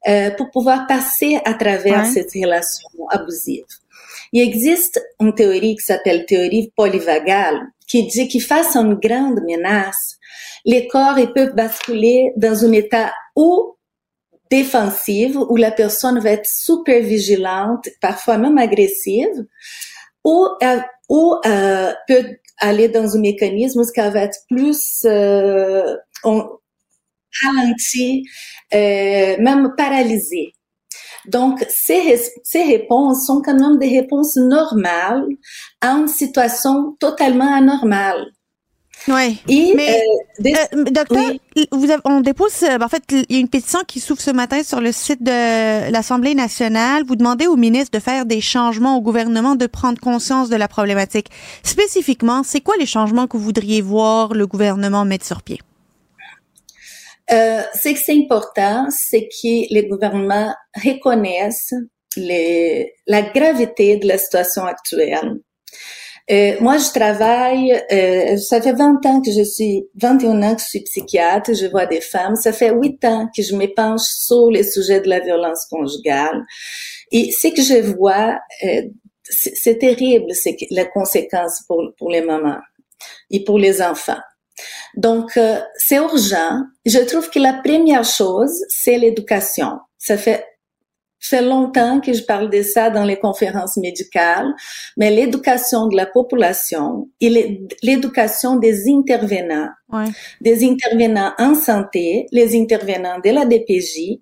[0.07, 2.11] euh, pour pouvoir passer à travers ouais.
[2.11, 3.65] cette relation abusive.
[4.33, 9.41] Il existe une théorie qui s'appelle théorie polyvagale, qui dit que face à une grande
[9.45, 10.17] menace,
[10.65, 13.75] les corps ils peuvent basculer dans un état ou
[14.49, 19.45] défensif, où la personne va être super vigilante, parfois même agressive,
[20.23, 25.95] ou, euh, ou euh, peut aller dans un mécanisme qui va être plus euh,
[27.43, 28.23] ralenti,
[28.73, 30.53] euh, même paralysé.
[31.27, 35.27] Donc, ces, ces réponses sont quand même des réponses normales
[35.81, 38.31] à une situation totalement anormale.
[39.07, 39.41] Oui.
[39.75, 40.03] mais,
[40.45, 41.31] euh, euh, docteur,
[41.71, 44.31] vous avez, on dépose, euh, en fait, il y a une pétition qui s'ouvre ce
[44.31, 47.03] matin sur le site de l'Assemblée nationale.
[47.07, 50.67] Vous demandez au ministre de faire des changements au gouvernement, de prendre conscience de la
[50.67, 51.27] problématique.
[51.63, 55.59] Spécifiquement, c'est quoi les changements que vous voudriez voir le gouvernement mettre sur pied?
[57.31, 61.73] Euh, ce que c'est important, c'est que les gouvernements reconnaissent
[62.15, 65.39] les, la gravité de la situation actuelle
[66.29, 70.61] euh, moi, je travaille, euh, ça fait 20 ans que je suis, 21 ans que
[70.61, 72.35] je suis psychiatre, je vois des femmes.
[72.35, 76.43] Ça fait 8 ans que je m'épanche sur les sujets de la violence conjugale.
[77.11, 78.81] Et ce que je vois, euh,
[79.23, 82.59] c'est terrible, c'est la conséquence pour, pour les mamans
[83.29, 84.19] et pour les enfants.
[84.95, 86.61] Donc, euh, c'est urgent.
[86.85, 89.79] Je trouve que la première chose, c'est l'éducation.
[89.97, 90.43] Ça fait
[91.19, 94.53] fait longtemps que je parle de ça dans les conférences médicales,
[94.97, 100.05] mais l'éducation de la population et l'éducation des intervenants, ouais.
[100.41, 104.19] des intervenants en santé, les intervenants de la DPJ,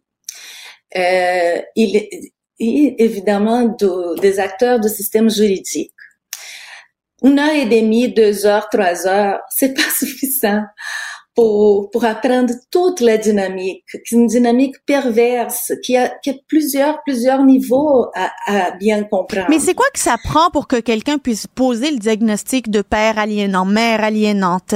[0.95, 5.91] euh, et, et, évidemment de, des acteurs du système juridique.
[7.23, 10.63] Une heure et demie, deux heures, trois heures, c'est pas suffisant
[11.35, 17.43] pour, pour apprendre toute la dynamique, une dynamique perverse qui a, qui a plusieurs, plusieurs
[17.43, 19.47] niveaux à, à bien comprendre.
[19.49, 23.19] Mais c'est quoi que ça prend pour que quelqu'un puisse poser le diagnostic de père
[23.19, 24.75] aliénant, mère aliénante,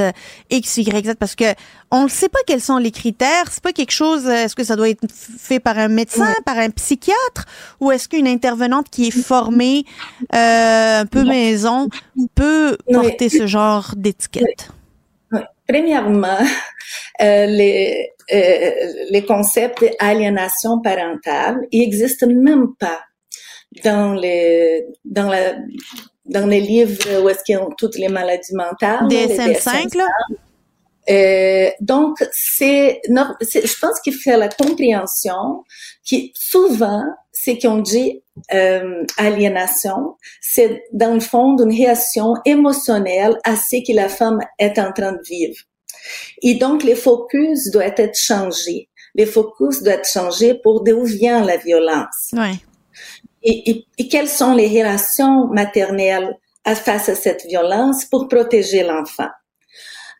[0.50, 1.14] X, Y, Z?
[1.18, 1.54] Parce que
[1.90, 3.50] on ne sait pas quels sont les critères.
[3.50, 6.70] C'est pas quelque chose, est-ce que ça doit être fait par un médecin, par un
[6.70, 7.46] psychiatre,
[7.80, 9.84] ou est-ce qu'une intervenante qui est formée,
[10.34, 11.88] euh, un peu maison,
[12.34, 14.70] peut porter ce genre d'étiquette?
[15.70, 16.38] Premièrement,
[17.20, 18.70] euh, les, euh,
[19.10, 23.00] les concepts d'aliénation parentale, ils existent même pas
[23.84, 25.54] dans les dans la
[26.24, 29.06] dans les livres où est-ce qu'ils ont toutes les maladies mentales.
[29.08, 30.06] DSM-5, là?
[31.08, 35.64] Euh, donc, c'est, je pense qu'il fait la compréhension
[36.04, 37.04] qui souvent,
[37.42, 38.22] ce qu'on dit
[38.52, 44.78] euh, aliénation, c'est dans le fond d'une réaction émotionnelle à ce que la femme est
[44.78, 45.56] en train de vivre.
[46.42, 48.88] Et donc, les focus doivent être changés.
[49.14, 52.30] Les focus doivent être changés pour d'où vient la violence.
[52.32, 52.54] Ouais.
[53.42, 59.30] Et, et, et, quelles sont les relations maternelles face à cette violence pour protéger l'enfant?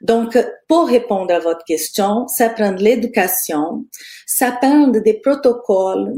[0.01, 3.85] Donc, pour répondre à votre question, ça prend de l'éducation,
[4.27, 6.15] ça prend des protocoles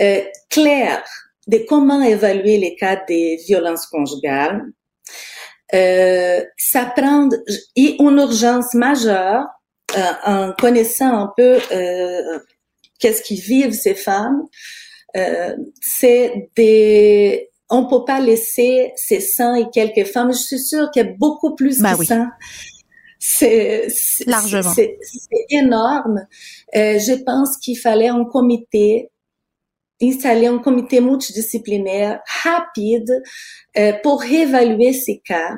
[0.00, 1.04] euh, clairs
[1.46, 4.64] de comment évaluer les cas de violences conjugales.
[5.74, 7.28] Euh, ça prend
[7.76, 9.46] une urgence majeure
[9.96, 12.38] euh, en connaissant un peu euh,
[12.98, 14.42] qu'est-ce qu'ils vivent ces femmes.
[15.16, 20.32] Euh, c'est des on peut pas laisser ces 100 et quelques femmes.
[20.32, 22.06] Je suis sûre qu'il y a beaucoup plus bah que oui.
[22.06, 22.28] ça
[23.18, 23.88] c'est
[24.26, 24.96] largement c'est
[25.50, 26.26] énorme.
[26.76, 29.10] Euh, je pense qu'il fallait un comité
[30.02, 33.22] installer un comité multidisciplinaire rapide
[33.76, 35.54] euh, pour réévaluer ces cas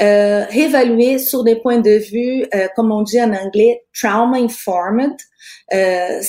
[0.00, 5.16] euh, réévaluer sur des points de vue, euh, comme on dit en anglais, trauma informed,
[5.74, 6.20] euh,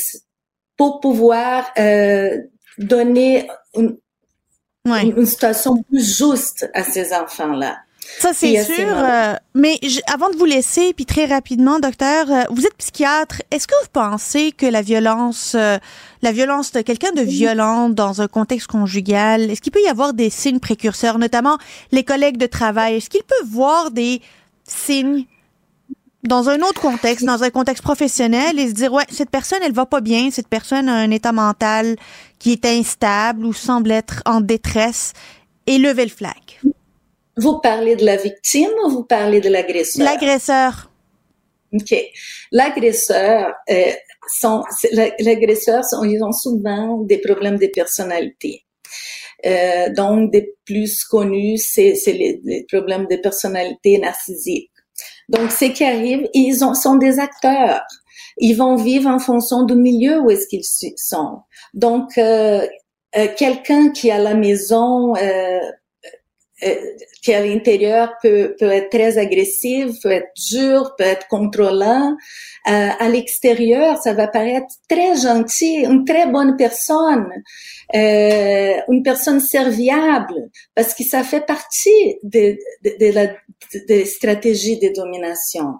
[0.77, 2.37] pour pouvoir euh,
[2.77, 3.97] donner une,
[4.85, 5.03] Ouais.
[5.03, 7.82] une, une situation plus juste à ces enfants-là.
[8.19, 8.75] Ça, c'est à sûr.
[8.75, 12.75] ces euh, mais je- avant de vous laisser, puis très rapidement, docteur, euh, vous êtes
[12.77, 13.41] psychiatre.
[13.51, 15.77] Est-ce que vous pensez que la violence, euh,
[16.21, 20.13] la violence de quelqu'un de violent dans un contexte conjugal, est-ce qu'il peut y avoir
[20.13, 21.57] des signes précurseurs, notamment
[21.91, 22.95] les collègues de travail?
[22.95, 24.21] Est-ce qu'ils peuvent voir des
[24.63, 25.25] signes
[26.23, 29.73] dans un autre contexte, dans un contexte professionnel, et se dire, ouais, cette personne, elle
[29.73, 31.97] va pas bien, cette personne a un état mental
[32.39, 35.11] qui est instable ou semble être en détresse,
[35.67, 36.72] et lever le flag?
[37.37, 40.05] Vous parlez de la victime ou vous parlez de l'agresseur?
[40.05, 40.91] L'agresseur.
[41.73, 41.95] OK.
[42.51, 43.91] L'agresseur, euh,
[44.39, 44.63] sont,
[45.19, 48.65] l'agresseur, sont- ils ont souvent des problèmes de personnalité.
[49.45, 54.69] Euh, donc, des plus connus, c'est, c'est les, les problèmes de personnalité narcissique.
[55.27, 57.81] Donc, ce qui arrive, ils ont, sont des acteurs.
[58.37, 60.63] Ils vont vivre en fonction du milieu où est-ce qu'ils
[60.95, 61.39] sont.
[61.73, 62.65] Donc, euh,
[63.17, 65.15] euh, quelqu'un qui à la maison
[66.65, 66.75] euh,
[67.21, 72.15] qui à l'intérieur peut, peut être très agressif, peut être dur, peut être contrôlant.
[72.67, 77.29] Euh, à l'extérieur, ça va paraître très gentil, une très bonne personne,
[77.95, 84.05] euh, une personne serviable, parce que ça fait partie de, de, de la de, des
[84.05, 85.75] stratégies de domination.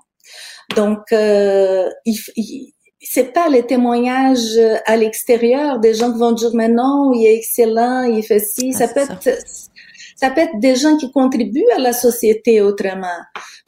[0.76, 6.52] Donc, euh, il, il, c'est pas les témoignages à l'extérieur des gens qui vont dire
[6.54, 8.72] mais non, il est excellent, il fait ci.
[8.74, 9.73] Ah, ça c'est peut être ça
[10.30, 13.08] peut être des gens qui contribuent à la société autrement.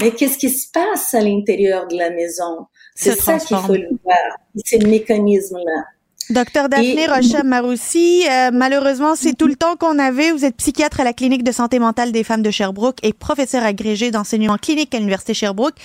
[0.02, 2.68] Mais qu'est-ce qui se passe à l'intérieur de la maison?
[2.96, 4.18] C'est ça qu'il faut le voir.
[4.64, 5.84] C'est le mécanisme-là.
[6.32, 10.32] Docteur Daphné Et- Rocha-Maroussi, euh, malheureusement, c'est tout le temps qu'on avait.
[10.32, 13.64] Vous êtes psychiatre à la clinique de santé mentale des femmes de Sherbrooke et professeur
[13.64, 15.76] agrégé d'enseignement clinique à l'Université Sherbrooke.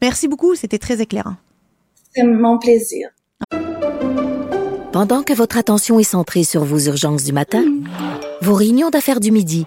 [0.00, 1.34] Merci beaucoup, c'était très éclairant.
[2.14, 3.08] C'est mon plaisir.
[4.92, 7.64] Pendant que votre attention est centrée sur vos urgences du matin,
[8.40, 9.66] vos réunions d'affaires du midi,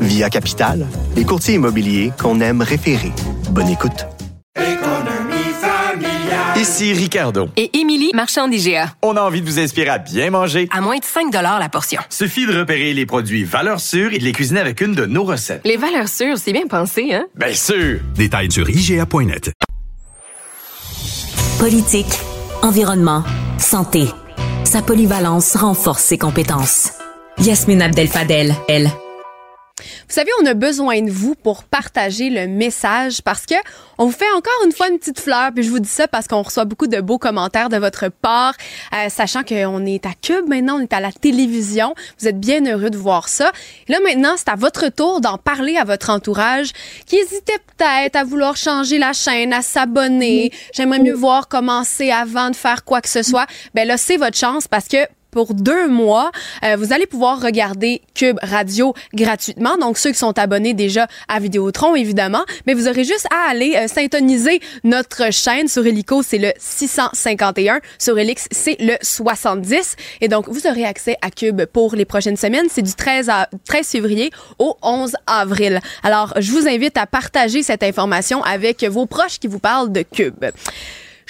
[0.00, 3.12] Via Capital, les courtiers immobiliers qu'on aime référer.
[3.50, 4.06] Bonne écoute.
[6.56, 7.48] Ici Ricardo.
[7.56, 8.94] Et Émilie, marchand d'IGA.
[9.02, 10.68] On a envie de vous inspirer à bien manger.
[10.70, 12.02] À moins de 5 la portion.
[12.10, 15.24] Suffit de repérer les produits valeurs sûres et de les cuisiner avec une de nos
[15.24, 15.62] recettes.
[15.64, 17.24] Les valeurs sûres, c'est bien pensé, hein?
[17.34, 18.00] Bien sûr!
[18.14, 19.52] Détails sur IGA.net.
[21.58, 22.20] Politique,
[22.62, 23.24] environnement,
[23.58, 24.08] santé.
[24.64, 26.92] Sa polyvalence renforce ses compétences.
[27.38, 28.90] Yasmine Abdel-Fadel, elle.
[30.08, 33.54] Vous savez, on a besoin de vous pour partager le message parce que
[33.98, 35.50] on vous fait encore une fois une petite fleur.
[35.54, 38.54] Puis je vous dis ça parce qu'on reçoit beaucoup de beaux commentaires de votre part,
[38.94, 41.94] euh, sachant qu'on est à Cube maintenant, on est à la télévision.
[42.18, 43.52] Vous êtes bien heureux de voir ça.
[43.88, 46.72] Là maintenant, c'est à votre tour d'en parler à votre entourage
[47.06, 50.50] qui hésitait peut-être à vouloir changer la chaîne, à s'abonner.
[50.74, 53.46] J'aimerais mieux voir commencer avant de faire quoi que ce soit.
[53.74, 54.98] Ben là, c'est votre chance parce que
[55.30, 56.30] pour deux mois,
[56.64, 59.76] euh, vous allez pouvoir regarder Cube Radio gratuitement.
[59.78, 62.44] Donc, ceux qui sont abonnés déjà à Vidéotron, évidemment.
[62.66, 63.86] Mais vous aurez juste à aller euh,
[64.84, 65.68] notre chaîne.
[65.68, 67.80] Sur Helico, c'est le 651.
[67.98, 69.96] Sur Elix, c'est le 70.
[70.20, 72.66] Et donc, vous aurez accès à Cube pour les prochaines semaines.
[72.70, 75.80] C'est du 13, à, 13 février au 11 avril.
[76.02, 80.02] Alors, je vous invite à partager cette information avec vos proches qui vous parlent de
[80.02, 80.44] Cube.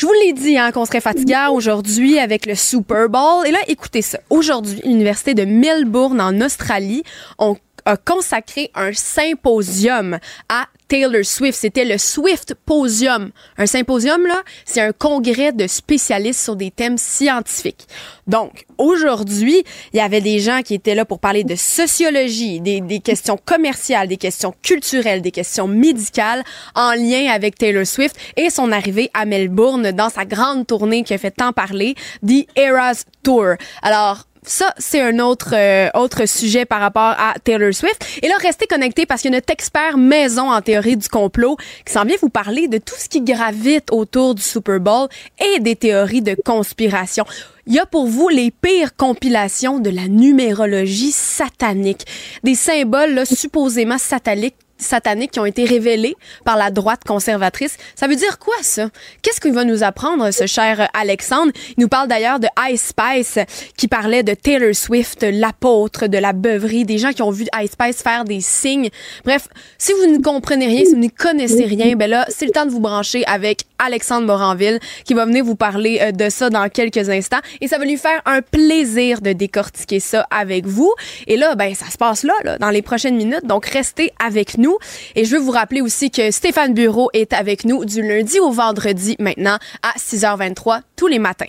[0.01, 3.47] Je vous l'ai dit hein, qu'on serait fatiguant aujourd'hui avec le Super Bowl.
[3.47, 4.19] Et là, écoutez ça.
[4.31, 7.03] Aujourd'hui, l'Université de Melbourne en Australie
[7.39, 11.57] a consacré un symposium à Taylor Swift.
[11.59, 13.31] C'était le Swift Posium.
[13.57, 17.87] Un symposium, là, c'est un congrès de spécialistes sur des thèmes scientifiques.
[18.27, 22.81] Donc, aujourd'hui, il y avait des gens qui étaient là pour parler de sociologie, des,
[22.81, 26.43] des questions commerciales, des questions culturelles, des questions médicales
[26.75, 31.15] en lien avec Taylor Swift et son arrivée à Melbourne dans sa grande tournée qui
[31.15, 31.95] a fait tant parler,
[32.27, 33.55] The Eras Tour.
[33.83, 38.05] Alors, ça, c'est un autre euh, autre sujet par rapport à Taylor Swift.
[38.23, 41.57] Et là, restez connectés parce qu'il y a notre expert maison en théorie du complot
[41.85, 45.61] qui s'en vient vous parler de tout ce qui gravite autour du Super Bowl et
[45.61, 47.25] des théories de conspiration.
[47.67, 52.07] Il y a pour vous les pires compilations de la numérologie satanique.
[52.43, 57.77] Des symboles là, supposément sataniques sataniques qui ont été révélés par la droite conservatrice.
[57.95, 58.89] Ça veut dire quoi, ça?
[59.23, 61.53] Qu'est-ce qu'il va nous apprendre, ce cher Alexandre?
[61.77, 63.39] Il nous parle d'ailleurs de Ice Spice,
[63.77, 67.73] qui parlait de Taylor Swift, l'apôtre de la beuverie, des gens qui ont vu Ice
[67.73, 68.91] Spice faire des signes.
[69.25, 72.53] Bref, si vous ne comprenez rien, si vous ne connaissez rien, ben là, c'est le
[72.53, 76.51] temps de vous brancher avec Alexandre Moranville, qui va venir vous parler euh, de ça
[76.51, 77.41] dans quelques instants.
[77.61, 80.93] Et ça va lui faire un plaisir de décortiquer ça avec vous.
[81.27, 83.45] Et là, ben, ça se passe là, là dans les prochaines minutes.
[83.45, 84.70] Donc, restez avec nous.
[85.15, 88.51] Et je veux vous rappeler aussi que Stéphane Bureau est avec nous du lundi au
[88.51, 91.47] vendredi maintenant à 6h23 tous les matins.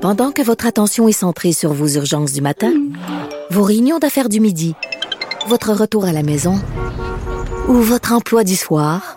[0.00, 2.72] Pendant que votre attention est centrée sur vos urgences du matin,
[3.50, 4.74] vos réunions d'affaires du midi,
[5.46, 6.60] votre retour à la maison
[7.68, 9.16] ou votre emploi du soir,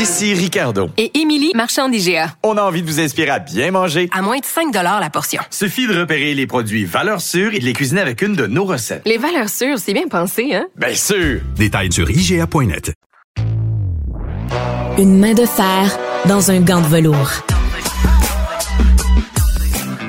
[0.00, 0.90] Ici Ricardo.
[0.96, 2.32] Et Émilie, marchand d'IGA.
[2.44, 4.08] On a envie de vous inspirer à bien manger.
[4.12, 5.42] À moins de 5 la portion.
[5.50, 8.64] Suffit de repérer les produits valeurs sûres et de les cuisiner avec une de nos
[8.64, 9.02] recettes.
[9.06, 10.68] Les valeurs sûres, c'est bien pensé, hein?
[10.76, 11.40] Bien sûr!
[11.56, 12.92] Détails sur IGA.net.
[14.98, 17.32] Une main de fer dans un gant de velours.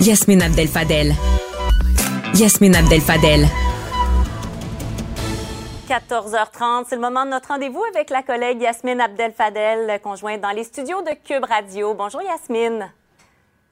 [0.02, 1.15] Yasmine Abdel Fadel.
[2.36, 3.47] Yasmine Abdel Fadel.
[5.89, 10.63] 14h30, c'est le moment de notre rendez-vous avec la collègue Yasmine Abdel-Fadel, conjointe dans les
[10.63, 11.95] studios de Cube Radio.
[11.95, 12.91] Bonjour Yasmine.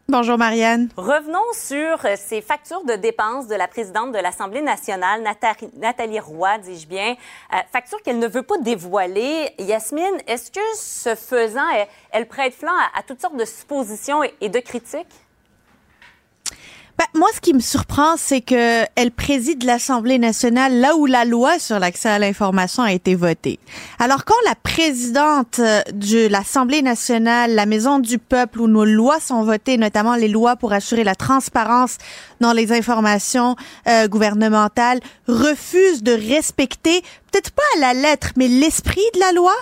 [0.07, 0.89] Bonjour Marianne.
[0.97, 5.21] Revenons sur ces factures de dépenses de la présidente de l'Assemblée nationale,
[5.75, 7.15] Nathalie Roy, dis-je bien,
[7.53, 9.51] euh, factures qu'elle ne veut pas dévoiler.
[9.59, 11.67] Yasmine, est-ce que ce faisant,
[12.09, 15.26] elle, prête flanc à, toutes sortes de suppositions et de critiques?
[16.97, 21.25] Ben, moi, ce qui me surprend, c'est que elle préside l'Assemblée nationale là où la
[21.25, 23.59] loi sur l'accès à l'information a été votée.
[23.99, 29.19] Alors, quand la présidente euh, de l'Assemblée nationale, la Maison du peuple, où nos lois
[29.19, 31.97] sont votées, notamment les lois pour assurer la transparence
[32.39, 33.55] dans les informations
[33.87, 39.53] euh, gouvernementales, refuse de respecter, peut-être pas à la lettre, mais l'esprit de la loi,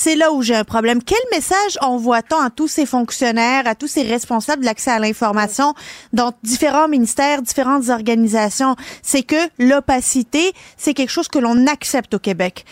[0.00, 1.02] c'est là où j'ai un problème.
[1.02, 5.74] Quel message envoie-t-on à tous ces fonctionnaires, à tous ces responsables de l'accès à l'information
[6.12, 8.76] dans différents ministères, différentes organisations?
[9.02, 12.64] C'est que l'opacité, c'est quelque chose que l'on accepte au Québec.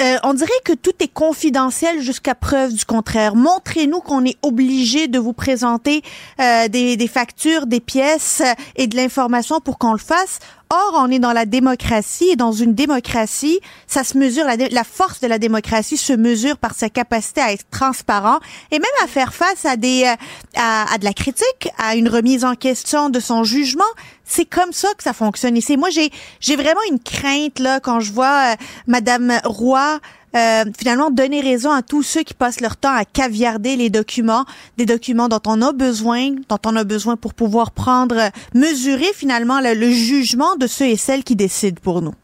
[0.00, 3.34] Euh, on dirait que tout est confidentiel jusqu'à preuve du contraire.
[3.34, 6.02] Montrez-nous qu'on est obligé de vous présenter
[6.40, 8.42] euh, des, des, factures, des pièces
[8.76, 10.38] et de l'information pour qu'on le fasse.
[10.72, 15.18] Or, on est dans la démocratie et dans une démocratie, ça se mesure, la, force
[15.18, 18.38] de la démocratie se mesure par sa capacité à être transparent
[18.70, 20.14] et même à faire face à des, euh,
[20.56, 23.82] à, de la critique, à une remise en question de son jugement.
[24.24, 25.76] C'est comme ça que ça fonctionne ici.
[25.76, 28.56] Moi, j'ai, j'ai vraiment une crainte là quand je vois euh,
[28.86, 29.98] Madame Roy
[30.36, 34.44] euh, finalement donner raison à tous ceux qui passent leur temps à caviarder les documents,
[34.76, 39.60] des documents dont on a besoin, dont on a besoin pour pouvoir prendre, mesurer finalement
[39.60, 42.14] le jugement de ceux et celles qui décident pour nous.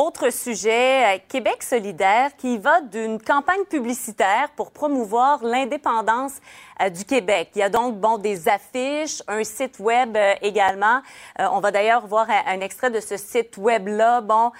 [0.00, 6.34] Autre sujet, euh, Québec solidaire qui va d'une campagne publicitaire pour promouvoir l'indépendance
[6.80, 7.50] euh, du Québec.
[7.56, 11.00] Il y a donc bon des affiches, un site web euh, également.
[11.40, 14.20] on va d'ailleurs voir un, extrait de ce site web là.
[14.20, 14.52] Bon,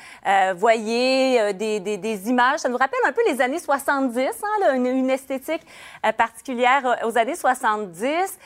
[0.56, 2.58] voyez des, des, images.
[2.58, 5.62] Ça nous rappelle un peu les années 70, hein, une, esthétique
[6.16, 8.38] particulière aux années 70.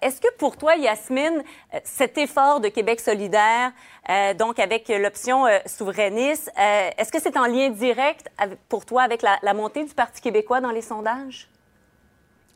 [0.00, 1.42] Est-ce que pour toi, Yasmine,
[1.82, 3.72] cet effort de Québec solidaire
[4.08, 6.50] euh, donc avec l'option euh, souverainiste.
[6.58, 8.28] Euh, est-ce que c'est en lien direct
[8.68, 11.48] pour toi avec la, la montée du Parti québécois dans les sondages?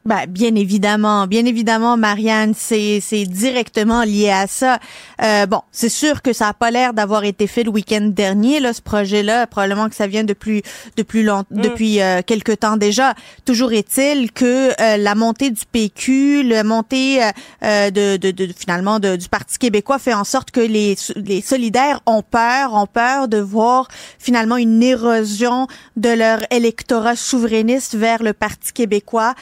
[0.07, 4.79] Ben, bien évidemment, bien évidemment, Marianne, c'est c'est directement lié à ça.
[5.23, 8.61] Euh, bon, c'est sûr que ça a pas l'air d'avoir été fait le week-end dernier,
[8.61, 9.47] là, ce projet-là.
[9.47, 10.63] Probablement que ça vient de plus
[10.97, 11.61] de plus long, mm.
[11.61, 13.15] depuis euh, quelque temps déjà.
[13.45, 17.23] Toujours est-il que euh, la montée du PQ, la montée
[17.63, 21.43] euh, de, de, de, finalement de, du Parti québécois fait en sorte que les les
[21.43, 23.89] solidaires ont peur, ont peur de voir
[24.19, 25.67] finalement une érosion
[25.99, 29.35] de leur électorat souverainiste vers le Parti québécois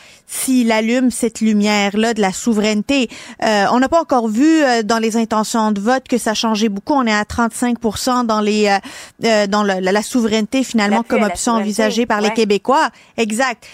[0.48, 3.10] s'il allume cette lumière-là de la souveraineté.
[3.44, 6.70] Euh, on n'a pas encore vu euh, dans les intentions de vote que ça changé
[6.70, 6.94] beaucoup.
[6.94, 7.76] On est à 35
[8.24, 8.74] dans les
[9.24, 12.88] euh, dans le, la, la, souveraineté finalement comme option envisagée par les Québécois.
[13.18, 13.66] Exact.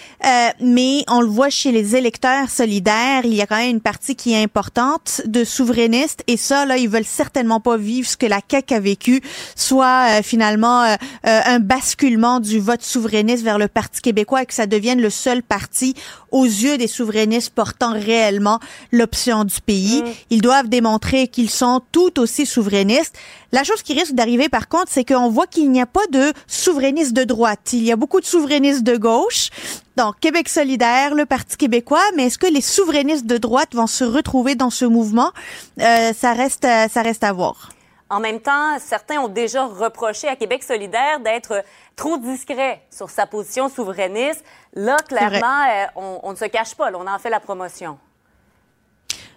[0.59, 4.15] mais on le voit chez les électeurs solidaires, il y a quand même une partie
[4.15, 8.25] qui est importante de souverainistes et ça là, ils veulent certainement pas vivre ce que
[8.25, 9.21] la CAQ a vécu,
[9.55, 14.99] soit finalement un basculement du vote souverainiste vers le Parti québécois et que ça devienne
[14.99, 15.95] le seul parti
[16.31, 18.59] aux yeux des souverainistes portant réellement
[18.91, 20.01] l'option du pays.
[20.01, 20.05] Mm.
[20.31, 23.15] Ils doivent démontrer qu'ils sont tout aussi souverainistes.
[23.51, 26.33] La chose qui risque d'arriver, par contre, c'est qu'on voit qu'il n'y a pas de
[26.47, 27.69] souverainistes de droite.
[27.73, 29.49] Il y a beaucoup de souverainistes de gauche.
[29.95, 34.03] Donc, Québec solidaire, le Parti québécois, mais est-ce que les souverainistes de droite vont se
[34.03, 35.31] retrouver dans ce mouvement?
[35.79, 37.74] Euh, ça reste, ça reste à voir.
[38.09, 41.63] En même temps, certains ont déjà reproché à Québec solidaire d'être
[41.95, 44.45] trop discret sur sa position souverainiste.
[44.73, 46.91] Là, clairement, euh, on, on, ne se cache pas.
[46.91, 47.97] Là, on en fait la promotion.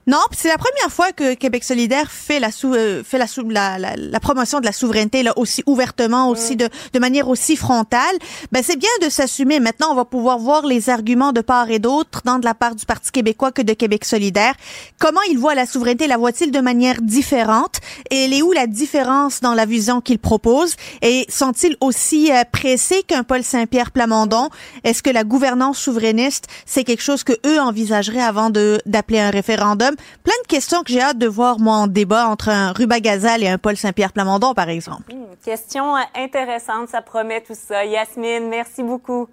[0.08, 3.46] Non, c'est la première fois que Québec solidaire fait la sou, euh, fait la, sou,
[3.46, 7.56] la, la, la, promotion de la souveraineté là aussi ouvertement, aussi de, de manière aussi
[7.56, 8.16] frontale.
[8.50, 9.60] Ben c'est bien de s'assumer.
[9.60, 12.74] Maintenant, on va pouvoir voir les arguments de part et d'autre, tant de la part
[12.74, 14.54] du Parti québécois que de Québec solidaire.
[14.98, 16.06] Comment ils voient la souveraineté?
[16.06, 17.76] La voient-ils de manière différente?
[18.10, 22.44] Et elle est où la différence dans la vision qu'ils proposent Et sont-ils aussi euh,
[22.50, 24.48] pressés qu'un Paul Saint-Pierre Plamondon?
[24.84, 29.28] Est-ce que la gouvernance souverainiste c'est quelque chose que eux envisageraient avant de d'appeler un
[29.28, 29.96] référendum?
[30.22, 33.42] Plein de questions que j'ai hâte de voir, moi, en débat entre un Ruba Gazal
[33.42, 35.14] et un Paul Saint-Pierre Plamondon, par exemple.
[35.14, 37.84] Mmh, question intéressante, ça promet tout ça.
[37.84, 39.28] Yasmine, merci beaucoup.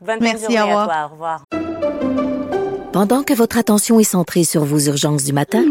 [0.00, 1.04] Bonne merci, journée à toi.
[1.04, 1.44] Au revoir.
[2.92, 5.64] Pendant que votre attention est centrée sur vos urgences du matin,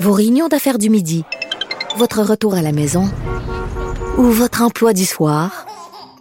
[0.00, 1.24] vos réunions d'affaires du midi,
[1.96, 3.10] votre retour à la maison
[4.16, 5.65] ou votre emploi du soir,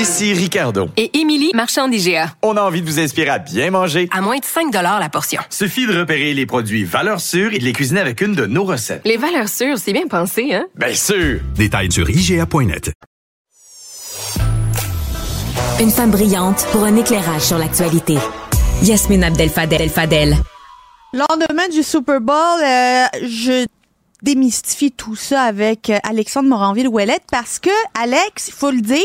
[0.00, 0.88] Ici Ricardo.
[0.96, 2.34] Et Émilie, marchand d'IGA.
[2.40, 4.08] On a envie de vous inspirer à bien manger.
[4.10, 5.42] À moins de 5 la portion.
[5.50, 8.64] Suffit de repérer les produits valeurs sûres et de les cuisiner avec une de nos
[8.64, 9.02] recettes.
[9.04, 10.64] Les valeurs sûres, c'est bien pensé, hein?
[10.74, 11.40] Bien sûr!
[11.54, 12.92] Détails sur IGA.net.
[15.78, 18.16] Une femme brillante pour un éclairage sur l'actualité.
[18.82, 19.90] Yasmine Abdel-Fadel.
[19.90, 20.36] Fadel.
[21.12, 23.66] Lendemain du Super Bowl, euh, je
[24.22, 27.68] démystifie tout ça avec Alexandre Moranville-Ouellette parce que,
[28.00, 28.96] Alex, il faut le dire,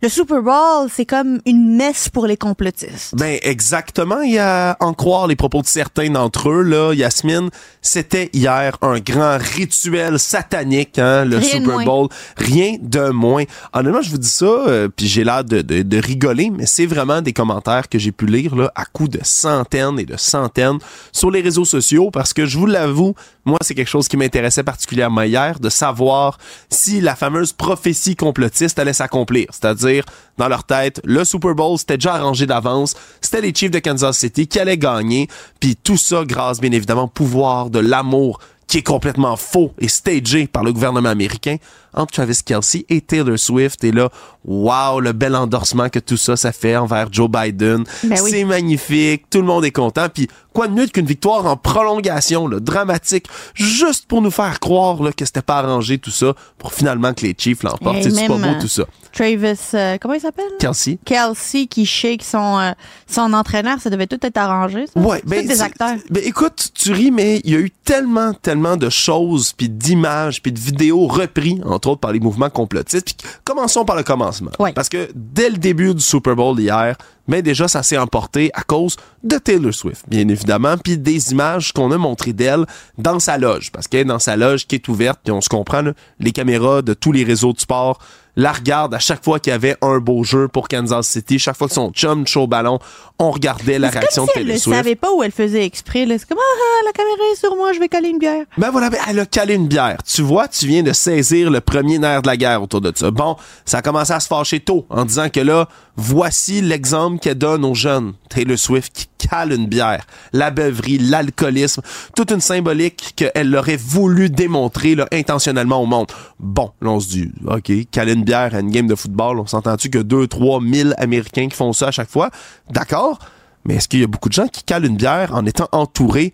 [0.00, 3.16] le Super Bowl, c'est comme une messe pour les complotistes.
[3.16, 7.50] Ben exactement, il y a en croire les propos de certains d'entre eux là, Yasmine,
[7.82, 13.42] c'était hier un grand rituel satanique hein, le Super Bowl, rien de moins.
[13.72, 16.86] Honnêtement, je vous dis ça euh, puis j'ai l'air de, de, de, rigoler, mais c'est
[16.86, 20.78] vraiment des commentaires que j'ai pu lire là à coups de centaines et de centaines
[21.10, 24.62] sur les réseaux sociaux parce que je vous l'avoue, moi c'est quelque chose qui m'intéressait
[24.62, 26.38] particulièrement hier de savoir
[26.70, 29.87] si la fameuse prophétie complotiste allait s'accomplir, c'est-à-dire
[30.36, 34.16] dans leur tête, le Super Bowl, c'était déjà arrangé d'avance, c'était les Chiefs de Kansas
[34.16, 35.28] City qui allaient gagner,
[35.60, 39.88] puis tout ça grâce bien évidemment au pouvoir de l'amour qui est complètement faux et
[39.88, 41.56] stagé par le gouvernement américain
[41.94, 43.82] entre Travis Kelsey et Taylor Swift.
[43.84, 44.10] Et là,
[44.44, 47.84] wow, le bel endorsement que tout ça, ça fait envers Joe Biden.
[48.04, 50.08] Ben C'est magnifique, tout le monde est content.
[50.12, 55.02] Puis quoi de mieux qu'une victoire en prolongation, là, dramatique, juste pour nous faire croire
[55.02, 58.02] là, que c'était pas arrangé tout ça, pour finalement que les Chiefs l'emportent.
[58.02, 58.84] C'est pas beau tout ça.
[59.12, 60.50] Travis, euh, comment il s'appelle?
[60.58, 60.98] Kelsey.
[61.04, 62.72] Kelsey qui shake son, euh,
[63.06, 65.00] son entraîneur, ça devait tout être arrangé, ça?
[65.00, 65.96] Ouais, ben, des acteurs.
[66.10, 70.42] Ben, écoute, tu ris, mais il y a eu tellement, tellement de choses, puis d'images,
[70.42, 73.04] puis de vidéos repris, entre autres par les mouvements complotistes.
[73.04, 74.50] Puis commençons par le commencement.
[74.74, 76.96] Parce que dès le début du Super Bowl hier,
[77.28, 81.72] mais déjà ça s'est emporté à cause de Taylor Swift, bien évidemment, puis des images
[81.72, 82.64] qu'on a montrées d'elle
[82.96, 85.48] dans sa loge, parce qu'elle est dans sa loge qui est ouverte, puis on se
[85.48, 85.82] comprend,
[86.18, 87.98] les caméras de tous les réseaux de sport
[88.38, 91.56] la regarde à chaque fois qu'il y avait un beau jeu pour Kansas City, chaque
[91.56, 92.78] fois que son chum chaud ballon,
[93.18, 94.66] on regardait la réaction de Taylor Swift.
[94.68, 96.06] Elle ne savait pas où elle faisait exprès.
[96.08, 98.44] C'est comme ah, ah, la caméra est sur moi, je vais caler une bière.
[98.56, 99.98] Ben voilà, ben, elle a calé une bière.
[100.04, 103.10] Tu vois, tu viens de saisir le premier nerf de la guerre autour de ça.
[103.10, 105.68] Bon, ça a commencé à se fâcher tôt en disant que là,
[105.98, 108.14] voici l'exemple qu'elle donne aux jeunes.
[108.28, 111.82] Taylor Swift qui cale une bière, la beuverie, l'alcoolisme,
[112.14, 116.06] toute une symbolique qu'elle aurait voulu démontrer intentionnellement au monde.
[116.38, 119.46] Bon, là on se dit, ok, caler une bière à une game de football, on
[119.46, 122.30] s'entend-tu que 2 3 000 Américains qui font ça à chaque fois?
[122.70, 123.18] D'accord.
[123.64, 126.32] Mais est-ce qu'il y a beaucoup de gens qui calent une bière en étant entourés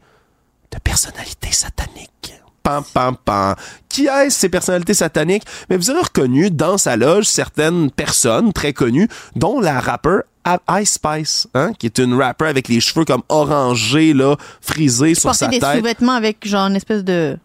[0.71, 2.35] de personnalités sataniques?
[2.65, 3.55] Pam, pam, pam.
[3.89, 5.45] Qui est ces personnalités sataniques?
[5.71, 10.23] Mais vous avez reconnu dans sa loge certaines personnes très connues, dont la rappeur
[10.81, 15.35] Ice Spice, hein, qui est une rapper avec les cheveux comme orangés, là, frisés sur
[15.35, 15.77] sa des tête.
[15.77, 17.39] sous-vêtements avec genre une espèce de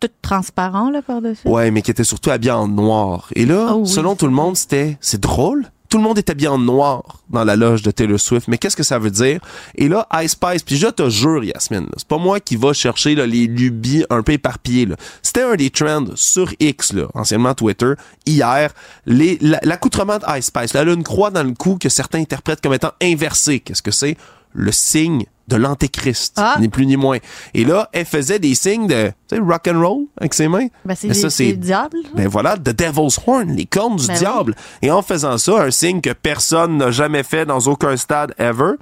[0.00, 1.46] tout transparent là par-dessus.
[1.48, 3.28] Ouais, mais qui était surtout habillé en noir.
[3.34, 3.88] Et là, Ah oui.
[3.88, 5.66] selon tout le monde, c'était c'est drôle.
[5.94, 8.48] Tout le monde est habillé en noir dans la loge de Taylor Swift.
[8.48, 9.38] Mais qu'est-ce que ça veut dire?
[9.76, 13.14] Et là, Ice Spice, puis je te jure, Yasmine, c'est pas moi qui va chercher
[13.14, 14.88] les lubies un peu éparpillées.
[15.22, 17.92] C'était un des trends sur X, là, anciennement Twitter,
[18.26, 18.72] hier.
[19.06, 22.60] L'accoutrement de Ice Spice, là, elle a une croix dans le cou que certains interprètent
[22.60, 23.60] comme étant inversée.
[23.60, 24.16] Qu'est-ce que c'est?
[24.54, 26.56] Le signe de l'antéchrist, Ah.
[26.58, 27.18] ni plus ni moins.
[27.52, 30.68] Et là, elle faisait des signes de, tu sais, rock and roll avec ses mains.
[30.86, 31.98] Ben, c'est ça, c'est le diable.
[32.14, 34.54] ben voilà, The Devil's Horn, les cornes du Ben diable.
[34.80, 38.72] Et en faisant ça, un signe que personne n'a jamais fait dans aucun stade ever,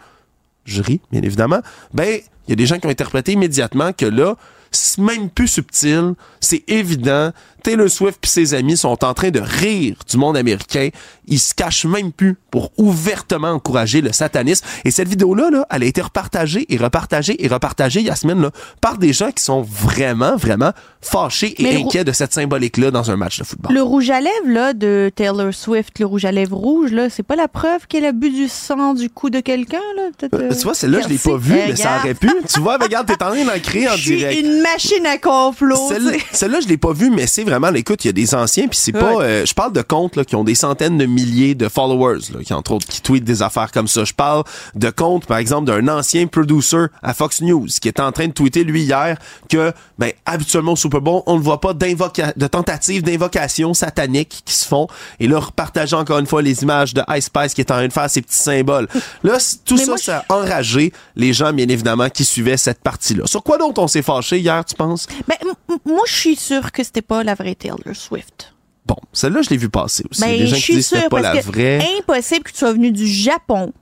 [0.64, 1.60] je ris, bien évidemment,
[1.92, 4.36] ben, il y a des gens qui ont interprété immédiatement que là,
[4.70, 7.32] c'est même plus subtil, c'est évident.
[7.62, 10.88] Taylor Swift et ses amis sont en train de rire du monde américain.
[11.26, 14.66] Ils se cachent même plus pour ouvertement encourager le satanisme.
[14.84, 18.50] Et cette vidéo-là, là, elle a été repartagée et repartagée et repartagée, Yasmine, là,
[18.80, 23.10] par des gens qui sont vraiment, vraiment fâchés et Mais inquiets de cette symbolique-là dans
[23.10, 23.72] un match de football.
[23.72, 27.22] Le rouge à lèvres là de Taylor Swift, le rouge à lèvres rouge là, c'est
[27.22, 30.02] pas la preuve qu'elle a bu du sang du cou de quelqu'un là?
[30.22, 32.30] Euh, euh, tu vois, celle-là, je l'ai pas vue, mais ça aurait pu.
[32.52, 34.38] Tu vois, regarde, t'es en train d'en créer en direct.
[34.40, 35.76] une machine à complot.
[35.88, 36.18] Celle-.
[36.32, 38.78] Celle-là, je l'ai pas vue, mais c'est vraiment, écoute, il y a des anciens, puis
[38.78, 41.68] c'est pas, euh, je parle de comptes là, qui ont des centaines de milliers de
[41.68, 44.04] followers, là, qui entre autres qui tweetent des affaires comme ça.
[44.04, 44.44] Je parle
[44.74, 48.32] de comptes, par exemple, d'un ancien producer à Fox News qui est en train de
[48.32, 53.02] tweeter lui hier que, ben, habituellement au Super Bowl, on ne voit pas de tentatives
[53.02, 54.86] d'invocation satanique qui se font.
[55.20, 57.88] Et là, repartageant encore une fois les images de Ice Spice qui est en train
[57.88, 58.88] de faire ses petits symboles.
[59.22, 62.80] Là, tout Mais ça, moi, ça a enragé les gens, bien évidemment, qui suivaient cette
[62.82, 63.26] partie-là.
[63.26, 65.06] Sur quoi d'autre on s'est fâché hier, tu penses?
[65.28, 65.36] Ben,
[65.84, 68.54] moi, je suis sûre que c'était pas la vraie Taylor Swift.
[68.86, 70.20] Bon, celle-là, je l'ai vu passer aussi.
[70.22, 71.86] Ben, gens je qui suis disent que pas la que vraie.
[72.00, 73.72] impossible que tu sois venu du Japon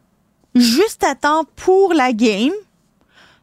[0.55, 2.51] juste à temps pour la game.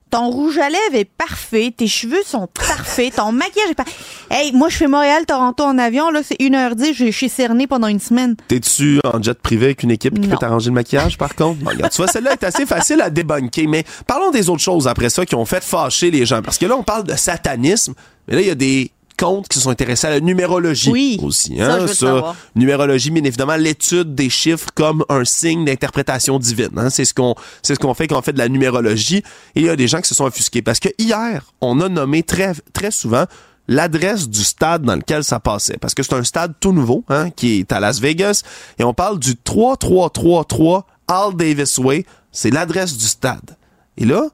[0.10, 3.92] Ton rouge à lèvres est parfait, tes cheveux sont parfaits, ton maquillage est parfait.
[4.32, 8.00] Hey, moi je fais Montréal-Toronto en avion, là c'est 1h10, je suis cerné pendant une
[8.00, 8.38] semaine.
[8.48, 10.30] T'es-tu en jet privé avec une équipe qui Non.
[10.30, 11.60] peut t'arranger le maquillage, par contre?
[11.66, 15.10] Regarde, tu vois, celle-là est assez facile à débunker, mais parlons des autres choses après
[15.10, 16.42] ça qui ont fait fâcher les gens.
[16.42, 17.94] Parce que là, on parle de satanisme,
[18.30, 21.20] mais là, il y a des comptes qui se sont intéressés à la numérologie Oui,
[21.24, 21.58] aussi.
[21.58, 21.76] ça, Hein?
[21.76, 22.36] je veux le savoir.
[22.56, 26.70] numérologie, bien évidemment, l'étude des chiffres comme un signe d'interprétation divine.
[26.78, 26.90] Hein?
[26.90, 29.18] C'est ce qu'on c'est ce qu'on fait quand on fait de la numérologie.
[29.56, 30.62] Et il y a des gens qui se sont offusqués.
[30.62, 33.26] Parce que hier, on a nommé très, très souvent
[33.68, 35.78] l'adresse du stade dans lequel ça passait.
[35.78, 38.44] Parce que c'est un stade tout nouveau, hein, qui est à Las Vegas.
[38.80, 42.06] Et on parle du 3333 Al Davis Way.
[42.32, 43.58] C'est l'adresse du stade.
[43.98, 44.28] Et là,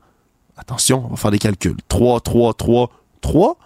[0.57, 1.77] attention, on va faire des calculs.
[1.87, 3.57] 3333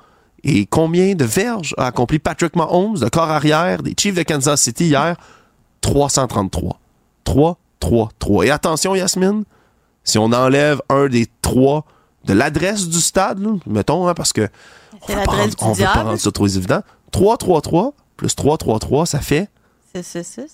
[0.44, 4.62] et combien de verges a accompli Patrick Mahomes, le corps arrière des Chiefs de Kansas
[4.62, 5.16] City hier?
[5.82, 6.80] 333.
[7.24, 8.46] 3, 3, 3.
[8.46, 9.44] Et attention, Yasmine,
[10.04, 11.86] si on enlève un des trois
[12.26, 14.48] de l'adresse du stade, là, mettons, hein, parce que
[14.94, 16.82] on veut pas l'adresse rendre- on du veut pas rendre ça trop évident.
[17.12, 19.50] 3, 3, 3 plus 3, 3, 3, ça fait
[19.94, 20.48] C'est c'est c'est.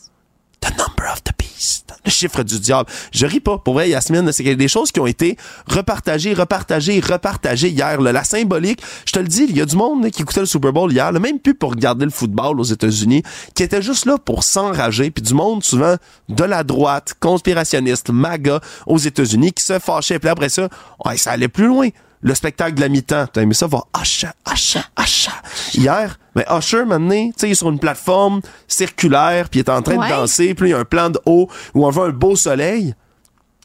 [0.64, 1.93] The number of the beast.
[2.05, 2.89] Le chiffre du diable.
[3.11, 3.57] Je ris pas.
[3.57, 5.38] Pour vrai, Yasmine, c'est des choses qui ont été
[5.68, 7.99] repartagées, repartagées, repartagées hier.
[7.99, 10.45] La symbolique, je te le dis, il y a du monde là, qui écoutait le
[10.45, 13.24] Super Bowl hier, là, même plus pour regarder le football aux États-Unis,
[13.55, 15.11] qui était juste là pour s'enrager.
[15.11, 15.95] Puis du monde, souvent,
[16.30, 20.20] de la droite, conspirationniste, MAGA aux États-Unis, qui se fâchait.
[20.20, 20.70] Puis après ça,
[21.05, 21.89] ouais, ça allait plus loin.
[22.26, 25.32] Le spectacle de la mi-temps, t'as aimé ça, va Usher, Usher, Usher.
[25.74, 29.69] Hier, ben Usher, maintenant, tu sais, il est sur une plateforme circulaire, puis il est
[29.69, 30.07] en train Ouais.
[30.07, 32.36] de danser, puis il y a un plan de haut où on voit un beau
[32.36, 32.95] soleil.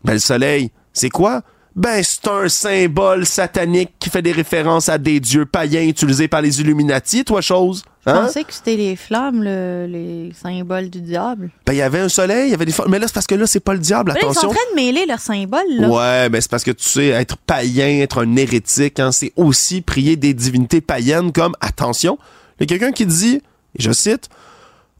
[0.04, 1.42] Ben, le soleil, c'est quoi?
[1.79, 6.43] Ben, c'est un symbole satanique qui fait des références à des dieux païens utilisés par
[6.43, 7.85] les Illuminati, toi, chose.
[8.05, 8.22] Je Hein?
[8.26, 11.51] pensais que c'était les flammes, le- les symboles du diable.
[11.64, 12.91] Ben, il y avait un soleil, il y avait des formes.
[12.91, 14.49] Mais là, c'est parce que là, c'est pas le diable, Là, ils sont en attention.
[14.51, 15.89] train de mêler leurs symboles, là.
[15.89, 19.81] Ouais, mais c'est parce que tu sais, être païen, être un hérétique, hein, c'est aussi
[19.81, 22.18] prier des divinités païennes comme, attention,
[22.59, 23.37] il y a quelqu'un qui dit,
[23.79, 24.29] et je cite,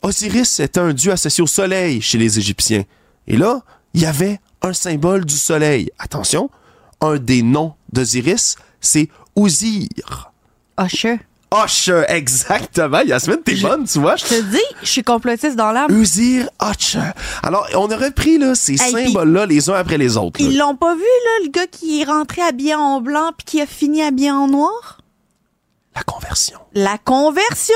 [0.03, 2.85] Osiris était un dieu associé au soleil chez les Égyptiens.
[3.27, 3.63] Et là,
[3.95, 5.91] il y avait un symbole du soleil.
[5.99, 6.51] Attention,
[7.01, 10.33] un des noms d'Osiris, c'est Osir.
[10.81, 11.19] Usher.
[11.65, 13.01] Usher, exactement.
[13.01, 14.17] Yasmine, t'es bonne, tu vois.
[14.17, 15.91] Je te dis, je suis complotiste dans l'âme.
[15.91, 17.01] Usir Usher.
[17.43, 20.43] Alors, on a repris là, ces Hey, symboles-là les uns après les autres.
[20.43, 20.49] là.
[20.49, 23.61] Ils l'ont pas vu, là, le gars qui est rentré habillé en blanc puis qui
[23.63, 24.99] a fini habillé en noir?
[25.97, 26.59] La conversion.
[26.75, 27.75] La conversion!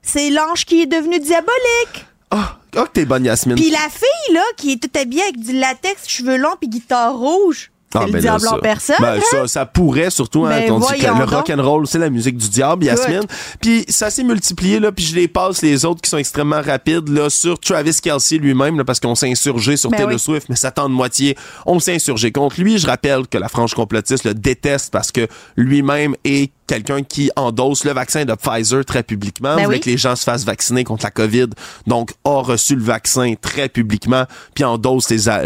[0.00, 2.06] C'est l'ange qui est devenu diabolique!
[2.30, 3.56] Ah, oh, que t'es bonne, Yasmine.
[3.56, 7.14] Puis la fille, là, qui est toute habillée avec du latex, cheveux longs, puis guitare
[7.14, 7.70] rouge.
[7.94, 8.54] Ah, le ben diable ça.
[8.54, 8.96] en personne.
[9.00, 9.20] Ben, hein?
[9.30, 12.36] ça, ça pourrait surtout, hein, Ben, dit que le rock and roll, c'est la musique
[12.36, 13.24] du diable, Yasmine.
[13.60, 17.08] Puis ça s'est multiplié là, puis je les passe les autres qui sont extrêmement rapides
[17.08, 20.18] là sur Travis Kelsey lui-même parce qu'on s'est insurgé sur Ben Taylor oui.
[20.18, 21.36] Swift, mais ça tend de moitié.
[21.66, 22.78] On s'est insurgé contre lui.
[22.78, 25.26] Je rappelle que la frange complotiste le déteste parce que
[25.56, 29.56] lui-même est quelqu'un qui endosse le vaccin de Pfizer très publiquement.
[29.56, 29.80] Ben voulait oui.
[29.80, 31.48] que les gens se fassent vacciner contre la COVID,
[31.86, 34.24] donc a reçu le vaccin très publiquement,
[34.54, 35.42] puis endosse les a-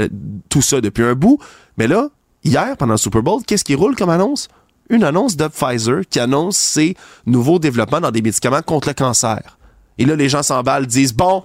[0.48, 1.38] tout ça depuis un bout.
[1.78, 2.08] Mais là,
[2.46, 4.48] hier, pendant le Super Bowl, qu'est-ce qui roule comme annonce?
[4.88, 9.58] Une annonce de Pfizer qui annonce ses nouveaux développements dans des médicaments contre le cancer.
[9.98, 11.42] Et là, les gens s'emballent, disent, bon,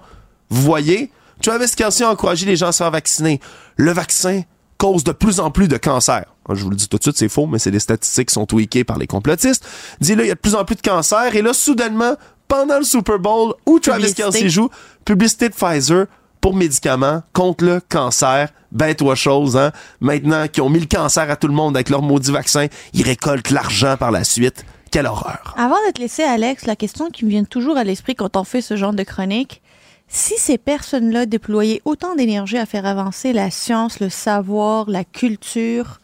[0.49, 3.39] vous voyez, Travis Kelsey a encouragé les gens à se faire vacciner.
[3.77, 4.43] Le vaccin
[4.77, 6.25] cause de plus en plus de cancers.
[6.49, 8.45] Je vous le dis tout de suite, c'est faux, mais c'est des statistiques qui sont
[8.45, 9.65] tweakées par les complotistes.
[9.99, 11.35] Dit là, il y a de plus en plus de cancers.
[11.35, 12.15] Et là, soudainement,
[12.47, 14.23] pendant le Super Bowl, où Travis Publicité.
[14.23, 14.69] Kelsey joue,
[15.05, 16.07] publicité de Pfizer
[16.41, 18.49] pour médicaments contre le cancer.
[18.71, 19.71] Ben, toi, chose, hein.
[19.99, 23.03] Maintenant qu'ils ont mis le cancer à tout le monde avec leur maudit vaccin, ils
[23.03, 24.65] récoltent l'argent par la suite.
[24.91, 25.53] Quelle horreur.
[25.57, 28.43] Avant de te laisser, Alex, la question qui me vient toujours à l'esprit quand on
[28.43, 29.61] fait ce genre de chronique,
[30.09, 36.01] si ces personnes-là déployaient autant d'énergie à faire avancer la science, le savoir, la culture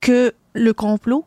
[0.00, 1.24] que le complot,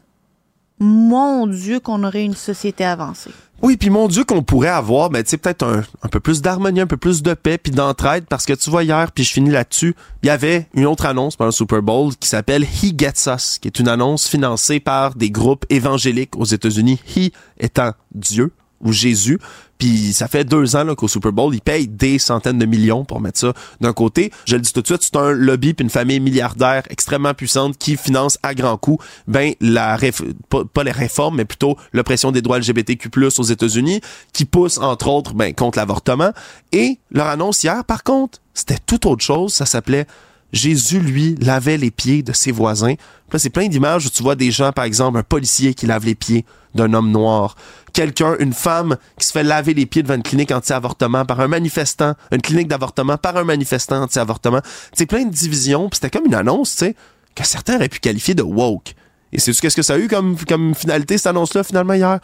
[0.80, 3.32] mon Dieu, qu'on aurait une société avancée.
[3.62, 5.64] Oui, puis mon Dieu qu'on pourrait avoir, ben tu sais peut-être
[6.04, 8.84] un, peu plus d'harmonie, un peu plus de paix, puis d'entraide, parce que tu vois
[8.84, 12.16] hier, puis je finis là-dessus, il y avait une autre annonce pendant le Super Bowl
[12.16, 16.46] qui s'appelle He Gets Us, qui est une annonce financée par des groupes évangéliques aux
[16.46, 18.52] États-Unis, He étant Dieu
[18.82, 19.40] ou Jésus.
[19.78, 23.22] Puis ça fait deux ans qu'au Super Bowl, ils payent des centaines de millions pour
[23.22, 24.32] mettre ça d'un côté.
[24.46, 27.78] Je le dis tout de suite, c'est un lobby puis une famille milliardaire extrêmement puissante
[27.78, 32.32] qui finance à grands coups ben la réf- pas, pas les réformes, mais plutôt l'oppression
[32.32, 34.02] des droits LGBTQ+ aux États-Unis,
[34.34, 36.32] qui pousse entre autres ben contre l'avortement.
[36.72, 39.54] Et leur annonce hier, par contre, c'était tout autre chose.
[39.54, 40.08] Ça s'appelait
[40.54, 42.96] Jésus, lui, lavait les pieds de ses voisins.
[43.32, 46.06] Là, c'est plein d'images où tu vois des gens, par exemple, un policier qui lave
[46.06, 47.56] les pieds d'un homme noir.
[47.92, 51.48] Quelqu'un, une femme qui se fait laver les pieds devant une clinique anti-avortement par un
[51.48, 54.62] manifestant, une clinique d'avortement par un manifestant anti-avortement.
[54.94, 55.90] C'est plein de divisions.
[55.90, 56.96] Puis c'était comme une annonce, tu sais,
[57.36, 58.94] que certains auraient pu qualifier de woke.
[59.34, 62.20] Et c'est qu'est-ce que ça a eu comme, comme finalité, cette annonce-là, finalement, hier?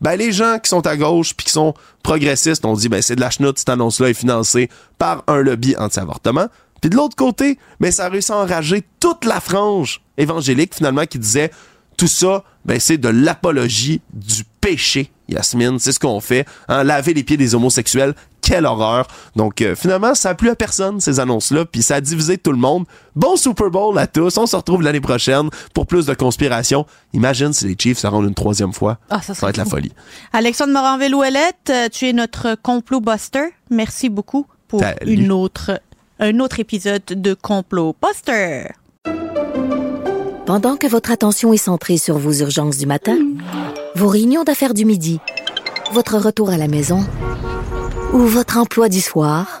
[0.00, 3.16] Ben, les gens qui sont à gauche puis qui sont progressistes ont dit, ben, c'est
[3.16, 4.68] de la chenoute, cette annonce-là est financée
[4.98, 6.46] par un lobby anti-avortement.
[6.84, 11.06] Puis de l'autre côté, ben, ça a réussi à enrager toute la frange évangélique, finalement,
[11.06, 11.50] qui disait,
[11.96, 15.78] tout ça, ben, c'est de l'apologie du péché, Yasmine.
[15.78, 16.46] C'est ce qu'on fait.
[16.68, 18.14] Hein, laver les pieds des homosexuels.
[18.42, 19.06] Quelle horreur.
[19.34, 22.52] Donc, euh, finalement, ça a plu à personne, ces annonces-là, puis ça a divisé tout
[22.52, 22.84] le monde.
[23.16, 24.36] Bon Super Bowl à tous.
[24.36, 26.84] On se retrouve l'année prochaine pour plus de conspiration.
[27.14, 28.98] Imagine si les Chiefs se rendent une troisième fois.
[29.08, 29.92] Ah, ça va être la folie.
[30.34, 33.54] Alexandre Moranville-Ouellette, euh, tu es notre complot buster.
[33.70, 35.12] Merci beaucoup pour Salut.
[35.14, 35.80] une autre,
[36.20, 38.68] un autre épisode de Complot Buster.
[40.46, 43.18] Pendant que votre attention est centrée sur vos urgences du matin,
[43.96, 45.18] vos réunions d'affaires du midi,
[45.92, 47.00] votre retour à la maison
[48.12, 49.60] ou votre emploi du soir,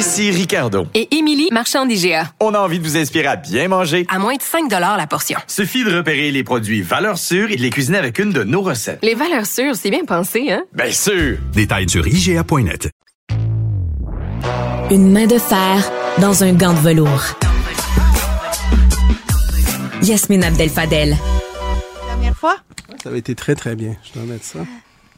[0.00, 0.86] Ici Ricardo.
[0.94, 2.32] Et Émilie, marchand d'IGA.
[2.40, 4.06] On a envie de vous inspirer à bien manger.
[4.08, 5.38] À moins de 5 la portion.
[5.46, 8.62] Suffit de repérer les produits valeurs sûres et de les cuisiner avec une de nos
[8.62, 9.00] recettes.
[9.02, 10.62] Les valeurs sûres, c'est bien pensé, hein?
[10.72, 11.36] Bien sûr!
[11.52, 12.88] Détails sur IGA.net.
[14.90, 17.36] Une main de fer dans un gant de velours.
[20.00, 21.14] Yasmine Abdel-Fadel.
[22.06, 22.56] Dernière fois?
[23.02, 23.96] Ça avait été très, très bien.
[24.02, 24.60] Je dois mettre ça.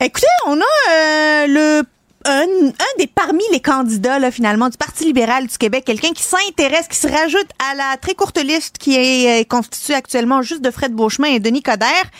[0.01, 1.83] Écoutez, on a euh, le
[2.25, 6.23] un, un des parmi les candidats là, finalement du Parti libéral du Québec, quelqu'un qui
[6.23, 10.63] s'intéresse, qui se rajoute à la très courte liste qui est euh, constituée actuellement juste
[10.63, 12.11] de Fred Beauchemin et Denis Coderre.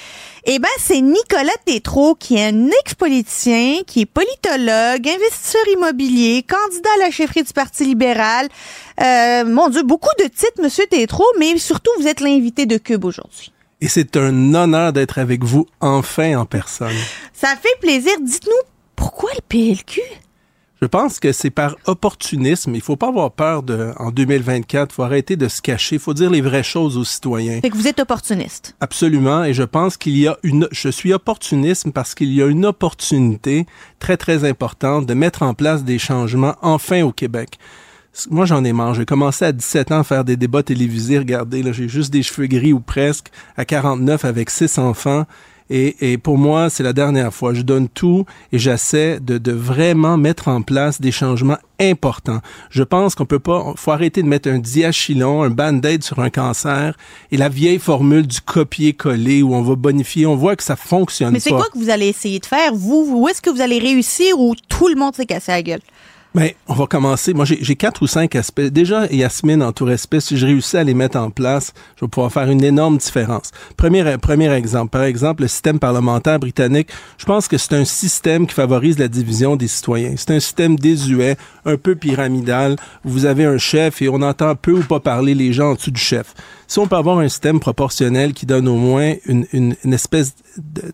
[0.45, 6.91] Eh ben, c'est Nicolas Tétrault, qui est un ex-politicien, qui est politologue, investisseur immobilier, candidat
[6.97, 8.49] à la chefferie du Parti libéral.
[9.01, 13.05] Euh, mon Dieu, beaucoup de titres, Monsieur Tétrault, mais surtout, vous êtes l'invité de Cube
[13.05, 13.53] aujourd'hui.
[13.81, 16.95] Et c'est un honneur d'être avec vous enfin en personne.
[17.33, 18.13] Ça fait plaisir.
[18.21, 20.01] Dites-nous, pourquoi le PLQ?
[20.83, 22.75] Je pense que c'est par opportunisme.
[22.75, 26.01] Il faut pas avoir peur de, en 2024, il faut arrêter de se cacher, il
[26.01, 27.61] faut dire les vraies choses aux citoyens.
[27.61, 28.75] Fait que vous êtes opportuniste.
[28.81, 32.47] Absolument, et je pense qu'il y a une, je suis opportuniste parce qu'il y a
[32.47, 33.65] une opportunité
[34.01, 37.61] très, très importante de mettre en place des changements enfin au Québec.
[38.29, 38.95] Moi, j'en ai marre.
[38.95, 41.19] J'ai commencé à 17 ans à faire des débats télévisés.
[41.19, 43.29] Regardez, là, j'ai juste des cheveux gris ou presque.
[43.57, 45.27] À 49, avec six enfants.
[45.75, 47.55] Et, et, pour moi, c'est la dernière fois.
[47.55, 52.41] Je donne tout et j'essaie de, de, vraiment mettre en place des changements importants.
[52.69, 56.29] Je pense qu'on peut pas, faut arrêter de mettre un diachylon, un band-aid sur un
[56.29, 56.95] cancer
[57.31, 60.27] et la vieille formule du copier-coller où on va bonifier.
[60.27, 62.75] On voit que ça fonctionne Mais c'est quoi que vous allez essayer de faire?
[62.75, 65.81] Vous, où est-ce que vous allez réussir où tout le monde s'est cassé la gueule?
[66.35, 67.35] Mais on va commencer.
[67.35, 68.63] Moi, j'ai quatre ou cinq aspects.
[68.63, 72.09] Déjà, Yasmine, en tout respect, si je réussis à les mettre en place, je vais
[72.09, 73.51] pouvoir faire une énorme différence.
[73.77, 74.91] Premier, premier exemple.
[74.91, 79.09] Par exemple, le système parlementaire britannique, je pense que c'est un système qui favorise la
[79.09, 80.15] division des citoyens.
[80.17, 82.77] C'est un système désuet, un peu pyramidal.
[83.05, 85.91] Vous avez un chef et on entend peu ou pas parler les gens en dessous
[85.91, 86.35] du chef.
[86.67, 90.35] Si on peut avoir un système proportionnel qui donne au moins une, une, une espèce
[90.57, 90.93] de, de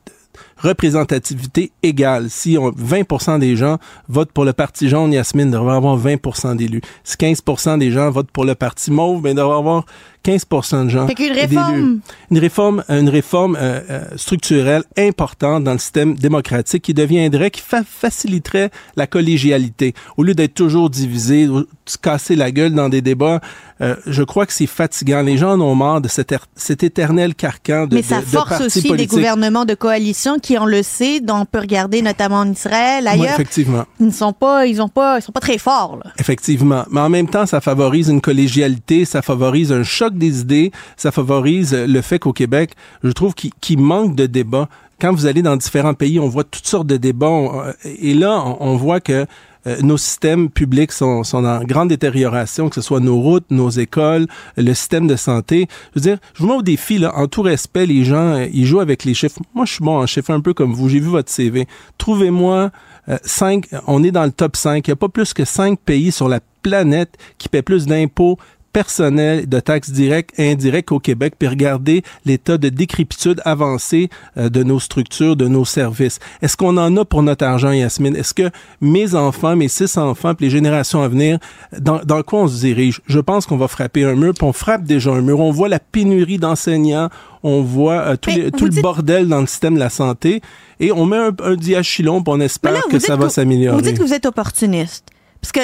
[0.59, 2.31] représentativité égale.
[2.31, 3.79] Si on, 20 des gens
[4.09, 6.81] votent pour le parti jaune, Yasmine devrait avoir 20 d'élus.
[7.05, 9.85] Si 15% des gens votent pour le parti mauve, ben, devrait avoir
[10.23, 10.47] 15
[10.85, 11.07] de gens.
[11.07, 12.01] Fait qu'une réforme.
[12.31, 17.63] Une réforme, une réforme euh, euh, structurelle importante dans le système démocratique qui deviendrait, qui
[17.63, 19.95] fa faciliterait la collégialité.
[20.17, 21.49] Au lieu d'être toujours divisé,
[21.87, 23.41] se casser la gueule dans des débats,
[23.81, 25.23] euh, je crois que c'est fatigant.
[25.23, 28.59] Les gens en ont marre de cet, cet éternel carcan de Mais ça de, force
[28.59, 29.11] de aussi politiques.
[29.11, 33.07] des gouvernements de coalition qui, on le sait, dont on peut regarder notamment en Israël,
[33.09, 33.25] ailleurs.
[33.27, 33.85] Oui, effectivement.
[34.01, 36.13] Ils ne sont pas, ils ont pas, ils sont pas très forts, là.
[36.19, 36.85] Effectivement.
[36.91, 41.11] Mais en même temps, ça favorise une collégialité, ça favorise un choc des idées, ça
[41.11, 42.71] favorise le fait qu'au Québec,
[43.03, 44.69] je trouve qu'il manque de débat.
[45.01, 47.29] Quand vous allez dans différents pays, on voit toutes sortes de débats.
[47.29, 49.27] On- et là, on, on voit que
[49.69, 53.71] euh, nos systèmes publics sont, sont en grande détérioration, que ce soit nos routes, nos
[53.71, 55.69] écoles, le système de santé.
[55.95, 58.47] Je veux dire, je vous mets au défi, là, en tout respect, les gens, euh,
[58.53, 59.41] ils jouent avec les chiffres.
[59.55, 60.89] Moi, je suis bon en chiffres, un peu comme vous.
[60.89, 61.67] J'ai vu votre CV.
[61.99, 62.71] Trouvez-moi
[63.09, 64.87] euh, cinq, on est dans le top 5.
[64.87, 68.39] Il n'y a pas plus que cinq pays sur la planète qui paient plus d'impôts
[68.83, 74.49] personnels, de taxes directes et indirectes au Québec, puis regardez l'état de décrépitude avancée euh,
[74.51, 76.21] de nos structures, de nos services.
[76.43, 78.15] Est-ce qu'on en a pour notre argent, Yasmine?
[78.15, 78.51] Est-ce que
[78.81, 81.41] mes enfants, mes six enfants, puis les générations à venir,
[81.77, 83.01] dans, dans quoi on se dirige?
[83.09, 85.41] Je pense qu'on va frapper un mur, puis on frappe déjà un mur.
[85.41, 87.09] On voit la pénurie d'enseignants,
[87.43, 89.81] on voit euh, tout, Mais les- vous tout le dites- bordel dans le système de
[89.81, 90.41] la santé,
[90.79, 93.33] et on met un, un diachylon, puis on espère là, vous que ça va Vous
[93.33, 93.83] s'améliorer.
[93.83, 95.05] dites que vous êtes opportuniste.
[95.41, 95.61] Parce que,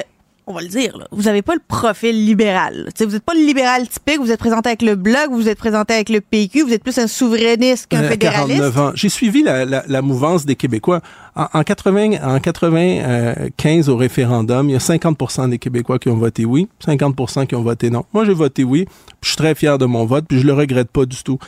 [0.47, 2.76] on va le dire, là, vous n'avez pas le profil libéral.
[2.84, 2.84] là.
[2.86, 5.49] Tu sais, Vous n'êtes pas le libéral typique, vous êtes présenté avec le Bloc, vous
[5.49, 8.59] êtes présenté avec le PQ, vous êtes plus un souverainiste qu'un Euh, fédéraliste.
[8.61, 8.90] 49 ans.
[8.95, 11.01] J'ai suivi la, la, la mouvance des Québécois.
[11.34, 16.16] En, en 80, en 95 au référendum, il y a 50% des Québécois qui ont
[16.16, 18.05] voté oui, 50% qui ont voté non.
[18.12, 20.53] Moi, j'ai voté oui, puis je suis très fier de mon vote, puis je le
[20.53, 21.38] regrette pas du tout.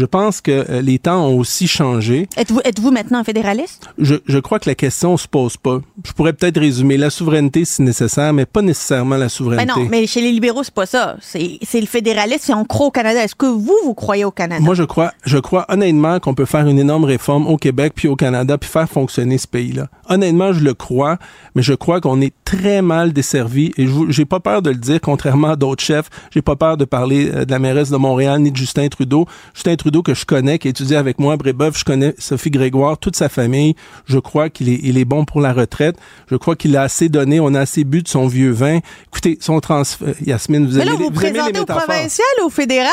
[0.00, 2.26] Je pense que euh, les temps ont aussi changé.
[2.38, 3.90] Êtes-vous êtes-vous maintenant un fédéraliste?
[3.98, 5.80] Je, je crois que la question se pose pas.
[6.06, 9.78] Je pourrais peut-être résumer la souveraineté si nécessaire, mais pas nécessairement la Ben souveraineté.
[9.78, 11.16] non, mais chez les libéraux, c'est pas ça.
[11.20, 13.22] C'est le fédéraliste, c'est on croit au Canada.
[13.22, 14.62] Est-ce que vous, vous croyez au Canada?
[14.64, 18.08] Moi, je crois, je crois honnêtement qu'on peut faire une énorme réforme au Québec puis
[18.08, 19.88] au Canada puis faire fonctionner ce pays-là.
[20.08, 21.18] Honnêtement, je le crois,
[21.54, 24.98] mais je crois qu'on est très mal desservi et j'ai pas peur de le dire,
[25.02, 26.08] contrairement à d'autres chefs.
[26.30, 29.26] J'ai pas peur de parler euh, de la mairesse de Montréal ni de Justin Trudeau.
[29.52, 32.50] Justin Trudeau que je connais, qui a étudié avec moi à Brébeuf, je connais Sophie
[32.50, 33.74] Grégoire, toute sa famille.
[34.06, 35.96] Je crois qu'il est, il est bon pour la retraite.
[36.30, 38.78] Je crois qu'il a assez donné, on a assez bu de son vieux vin.
[39.08, 42.46] Écoutez, son transfert, Yasmine, vous mais aimez là, vous vous les présentez au provincial ou
[42.46, 42.90] au fédéral?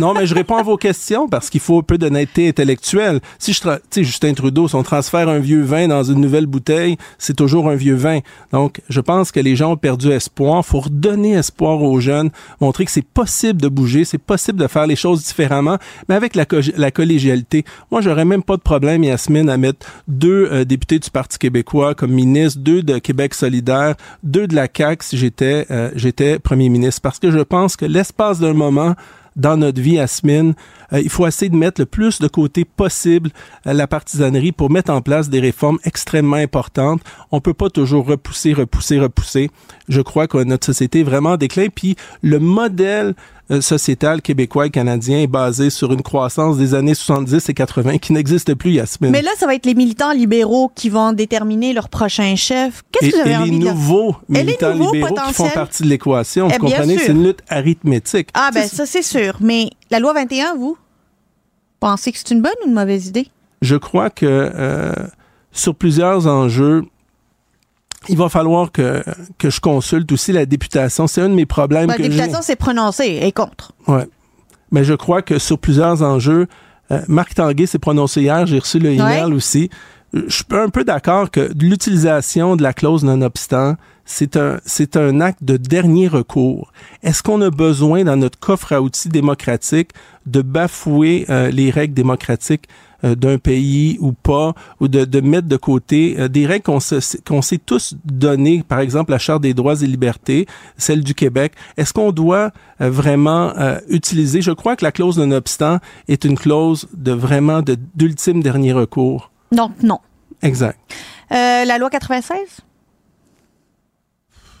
[0.00, 3.20] Non, mais je réponds à vos questions parce qu'il faut un peu d'honnêteté intellectuelle.
[3.38, 6.46] Si je, tu sais, Justin Trudeau, si on transfère un vieux vin dans une nouvelle
[6.46, 8.20] bouteille, c'est toujours un vieux vin.
[8.52, 10.64] Donc, je pense que les gens ont perdu espoir.
[10.64, 12.30] Faut redonner espoir aux jeunes,
[12.60, 15.78] montrer que c'est possible de bouger, c'est possible de faire les choses différemment,
[16.08, 17.64] mais avec co- la collégialité.
[17.90, 21.94] Moi, j'aurais même pas de problème, Yasmine, à mettre deux euh, députés du Parti québécois
[21.94, 26.68] comme ministres, deux de Québec solidaire, deux de la CAQ si j'étais euh, j'étais premier
[26.68, 28.94] ministre, parce que je pense que l'espace d'un moment
[29.34, 30.52] dans notre vie, Asmine,
[30.92, 33.30] euh, il faut essayer de mettre le plus de côté possible
[33.64, 37.00] la partisanerie pour mettre en place des réformes extrêmement importantes.
[37.30, 39.50] On peut pas toujours repousser, repousser, repousser.
[39.88, 41.68] Je crois que notre société est vraiment en déclin.
[41.74, 43.14] Puis le modèle
[43.60, 48.12] sociétal québécois et canadien est basé sur une croissance des années 70 et 80 qui
[48.12, 49.10] n'existe plus, Yasmine.
[49.10, 52.82] Mais là, ça va être les militants libéraux qui vont déterminer leur prochain chef.
[52.92, 55.20] Qu'est-ce que vous avez et envie les de nouveaux Et les militants nouveaux libéraux qui
[55.20, 55.52] font potentiels?
[55.54, 56.48] partie de l'équation.
[56.48, 56.98] Eh Vous comprenez?
[56.98, 58.28] C'est une lutte arithmétique.
[58.34, 59.36] Ah, ben ça, c'est sûr.
[59.40, 60.76] Mais la loi 21, vous,
[61.80, 63.28] pensez que c'est une bonne ou une mauvaise idée?
[63.62, 64.92] je crois que euh,
[65.52, 66.84] sur plusieurs enjeux,
[68.08, 69.02] il va falloir que,
[69.38, 71.06] que je consulte aussi la députation.
[71.06, 71.88] C'est un de mes problèmes.
[71.88, 73.72] La que députation s'est prononcée et contre.
[73.86, 74.06] Ouais.
[74.70, 76.46] Mais je crois que sur plusieurs enjeux,
[76.90, 79.34] euh, Marc Tanguay s'est prononcé hier, j'ai reçu le email Ouais.
[79.34, 79.70] aussi.
[80.14, 84.96] Euh, Je suis un peu d'accord que l'utilisation de la clause non-obstant, c'est un, c'est
[84.96, 86.72] un acte de dernier recours.
[87.02, 89.90] Est-ce qu'on a besoin dans notre coffre à outils démocratique
[90.26, 92.64] de bafouer euh, les règles démocratiques
[93.02, 96.78] d'un pays ou pas, ou de, de mettre de côté euh, des règles qu'on
[97.26, 100.46] qu'on s'est tous données, par exemple la Charte des droits et libertés,
[100.76, 101.52] celle du Québec.
[101.76, 102.50] Est-ce qu'on doit
[102.80, 105.78] euh, vraiment euh, utiliser, je crois que la clause non-obstant
[106.08, 109.30] est une clause de vraiment de- d'ultime dernier recours.
[109.50, 109.98] Donc, non.
[110.42, 110.78] Exact.
[111.32, 112.36] Euh, la loi 96?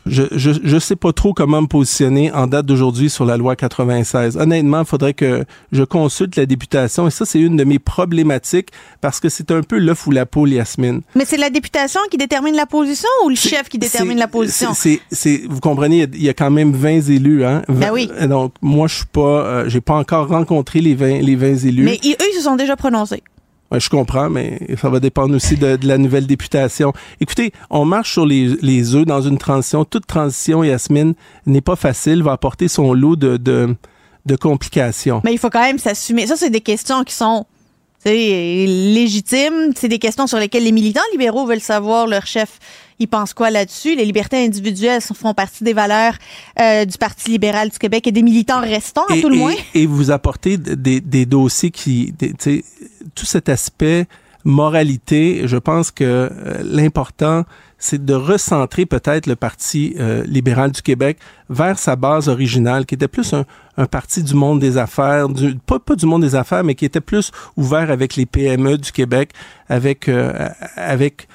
[0.06, 3.54] Je, je, je sais pas trop comment me positionner en date d'aujourd'hui sur la loi
[3.54, 4.36] 96.
[4.36, 8.70] Honnêtement, il faudrait que je consulte la députation et ça, c'est une de mes problématiques
[9.00, 11.02] parce que c'est un peu l'œuf ou la poule, Yasmine.
[11.14, 14.70] Mais c'est la députation qui détermine la position ou le chef qui détermine la position?
[14.74, 17.62] C'est, vous comprenez, il y a- il y, a quand même 20 élus, hein?
[17.68, 18.10] Ben 20 oui.
[18.28, 21.84] Donc, moi, je suis pas, euh, j'ai pas encore rencontré les 20, les 20 élus.
[21.84, 23.22] Mais ils- eux, ils se sont déjà prononcés.
[23.78, 26.92] Je comprends, mais ça va dépendre aussi de, la nouvelle députation.
[27.20, 29.84] Écoutez, on marche sur les, œufs dans une transition.
[29.84, 31.14] Toute transition, Yasmine,
[31.46, 35.20] n'est pas facile, va apporter son lot de, de, complications.
[35.24, 36.26] Mais il faut quand même s'assumer.
[36.26, 37.46] Ça, c'est des questions qui sont
[38.04, 39.72] légitimes.
[39.76, 42.58] C'est des questions sur lesquelles les militants libéraux veulent savoir leur chef.
[42.98, 43.94] Ils pensent quoi là-dessus?
[43.96, 46.14] Les libertés individuelles font partie des valeurs
[46.60, 49.38] euh, du Parti libéral du Québec et des militants restants, à et, tout le et-
[49.38, 49.54] moins.
[49.74, 52.34] et vous apportez des, des dossiers qui, des-
[53.14, 54.06] tout cet aspect
[54.44, 56.28] moralité, je pense que euh,
[56.64, 57.44] l'important,
[57.78, 61.18] c'est de recentrer peut-être le Parti euh, libéral du Québec
[61.48, 63.44] vers sa base originale, qui était plus un,
[63.76, 66.84] un parti du monde des affaires, du, pas, pas du monde des affaires, mais qui
[66.84, 69.30] était plus ouvert avec les PME du Québec,
[69.68, 71.28] avec, euh, avec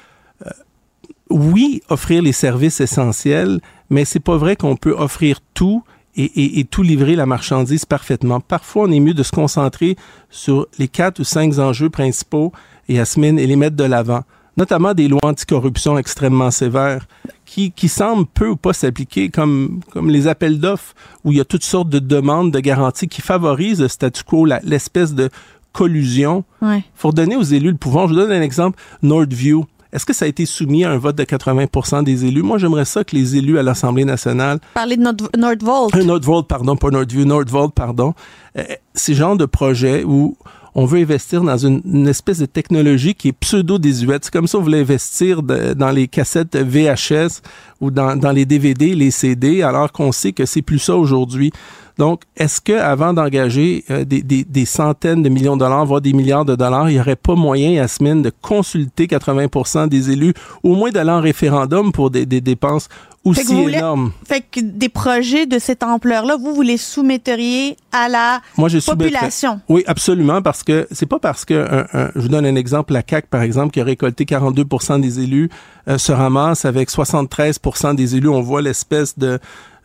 [1.30, 3.60] oui, offrir les services essentiels,
[3.90, 5.82] mais c'est pas vrai qu'on peut offrir tout
[6.16, 8.40] et, et- et tout livrer la marchandise parfaitement.
[8.40, 9.96] Parfois, on est mieux de se concentrer
[10.30, 12.52] sur les quatre ou cinq enjeux principaux,
[12.88, 14.22] Yasmine, et les mettre de l'avant.
[14.56, 17.06] Notamment des lois anticorruption extrêmement sévères
[17.44, 21.40] qui, qui semblent peu ou pas s'appliquer, comme, comme les appels d'offres, où il y
[21.40, 25.30] a toutes sortes de demandes de garanties qui favorisent le statu quo, l'espèce de
[25.72, 26.42] collusion.
[26.60, 26.82] Ouais.
[26.96, 28.08] faut donner aux élus le pouvoir.
[28.08, 28.80] Je vous donne un exemple.
[29.02, 29.64] Nordview.
[29.92, 32.42] Est-ce que ça a été soumis à un vote de 80% des élus?
[32.42, 35.94] Moi, j'aimerais ça que les élus à l'Assemblée nationale Parler de Nord- Nordvolt.
[35.94, 38.12] un Nordvolt, pardon, pas Nordview, Nordvolt, pardon.
[38.58, 38.64] Euh,
[38.94, 40.36] c'est le genre de projet où
[40.78, 44.24] on veut investir dans une, espèce de technologie qui est pseudo-désuète.
[44.24, 47.42] C'est comme ça on voulait investir dans les cassettes VHS
[47.80, 51.50] ou dans, les DVD, les CD, alors qu'on sait que c'est plus ça aujourd'hui.
[51.98, 56.44] Donc, est-ce que avant d'engager euh, des, centaines de millions de dollars, voire des milliards
[56.44, 60.90] de dollars, il n'y aurait pas moyen, Yasmine, de consulter 80% des élus, au moins
[60.90, 62.88] d'aller en référendum pour des, dépenses
[63.30, 64.12] aussi voulez- énormes?
[64.26, 69.60] Fait que des projets de cette ampleur-là, vous, vous les soumetteriez à la Moi, population.
[69.68, 72.92] Oui, absolument, parce que c'est pas parce que, un- un- je vous donne un exemple,
[72.92, 75.48] la CAC par exemple, qui a récolté 42% des élus,
[75.88, 78.28] euh, se ramasse avec 73% des élus.
[78.28, 79.38] On voit l'espèce de,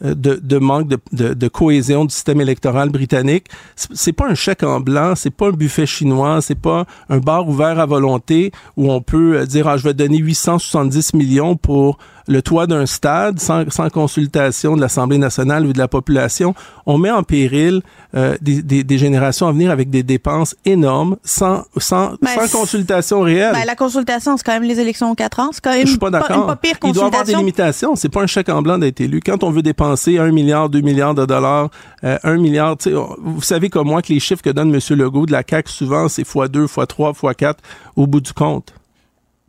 [0.03, 3.45] euh, de, de manque de, de, de cohésion du système électoral britannique.
[3.75, 7.19] C'est c'est pas un chèque en blanc, c'est pas un buffet chinois, c'est pas un
[7.19, 11.55] bar ouvert à volonté où on peut euh, dire ah, je vais donner 870 millions
[11.55, 11.97] pour
[12.28, 16.53] le toit d'un stade sans, sans consultation de l'Assemblée nationale ou de la population.
[16.86, 17.82] On met en péril
[18.15, 22.59] euh, des, des, des générations à venir avec des dépenses énormes sans, sans, Ben, sans
[22.59, 23.53] consultation réelle.
[23.53, 25.49] Ben, la consultation, c'est quand même les élections aux quatre ans.
[25.51, 26.45] C'est quand même Je suis pas d'accord.
[26.45, 27.95] pas pire Il doit y avoir des limitations.
[27.95, 29.19] C'est pas un chèque en blanc d'être élu.
[29.19, 31.69] Quand on veut dépenser un milliard, deux milliards de dollars,
[32.03, 32.76] euh, un milliard,
[33.21, 34.80] vous savez comme moi que les chiffres que donne M.
[34.97, 37.61] Legault de la CAQ, souvent, c'est fois 2, fois 3, fois 4
[37.95, 38.74] au bout du compte.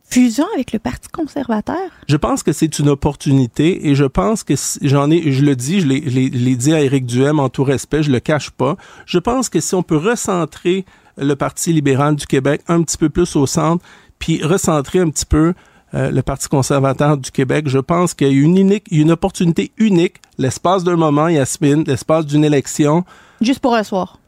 [0.09, 1.77] Fusion avec le Parti conservateur?
[2.07, 5.55] Je pense que c'est une opportunité et je pense que si- j'en ai, je le
[5.55, 8.77] dis, je l'ai- dit à Éric Duhem en tout respect, je le cache pas.
[9.05, 10.85] Je pense que si on peut recentrer
[11.17, 13.83] le Parti libéral du Québec un petit peu plus au centre,
[14.19, 15.53] puis recentrer un petit peu
[15.93, 19.71] euh, le Parti conservateur du Québec, je pense qu'il y a une unique, une opportunité
[19.77, 23.03] unique, l'espace d'un moment, Yasmine, l'espace d'une élection,
[23.41, 24.19] Juste pour un soir.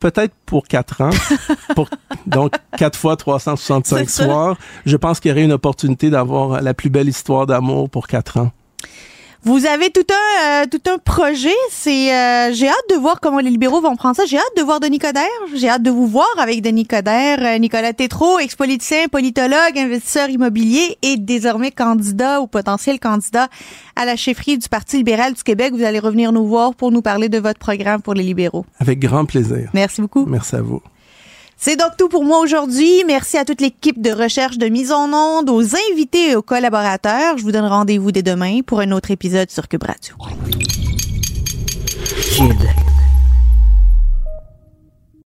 [0.00, 1.10] Peut-être pour quatre ans,
[1.74, 1.88] pour,
[2.26, 4.24] donc quatre fois 365 C'est ça.
[4.24, 8.06] soirs, je pense qu'il y aurait une opportunité d'avoir la plus belle histoire d'amour pour
[8.06, 8.52] quatre ans.
[9.48, 11.56] Vous avez tout un euh, tout un projet.
[11.70, 14.26] C'est euh, j'ai hâte de voir comment les libéraux vont prendre ça.
[14.26, 15.24] J'ai hâte de voir Denis Coderre.
[15.54, 20.98] J'ai hâte de vous voir avec Denis Coderre, euh, Nicolas Tétrault, ex-politicien, politologue, investisseur immobilier
[21.00, 23.48] et désormais candidat ou potentiel candidat
[23.96, 25.72] à la chefferie du Parti libéral du Québec.
[25.72, 28.66] Vous allez revenir nous voir pour nous parler de votre programme pour les libéraux.
[28.78, 29.70] Avec grand plaisir.
[29.72, 30.26] Merci beaucoup.
[30.26, 30.82] Merci à vous.
[31.60, 33.02] C'est donc tout pour moi aujourd'hui.
[33.04, 37.36] Merci à toute l'équipe de recherche de mise en onde, aux invités et aux collaborateurs.
[37.36, 40.14] Je vous donne rendez-vous dès demain pour un autre épisode sur Cube Radio.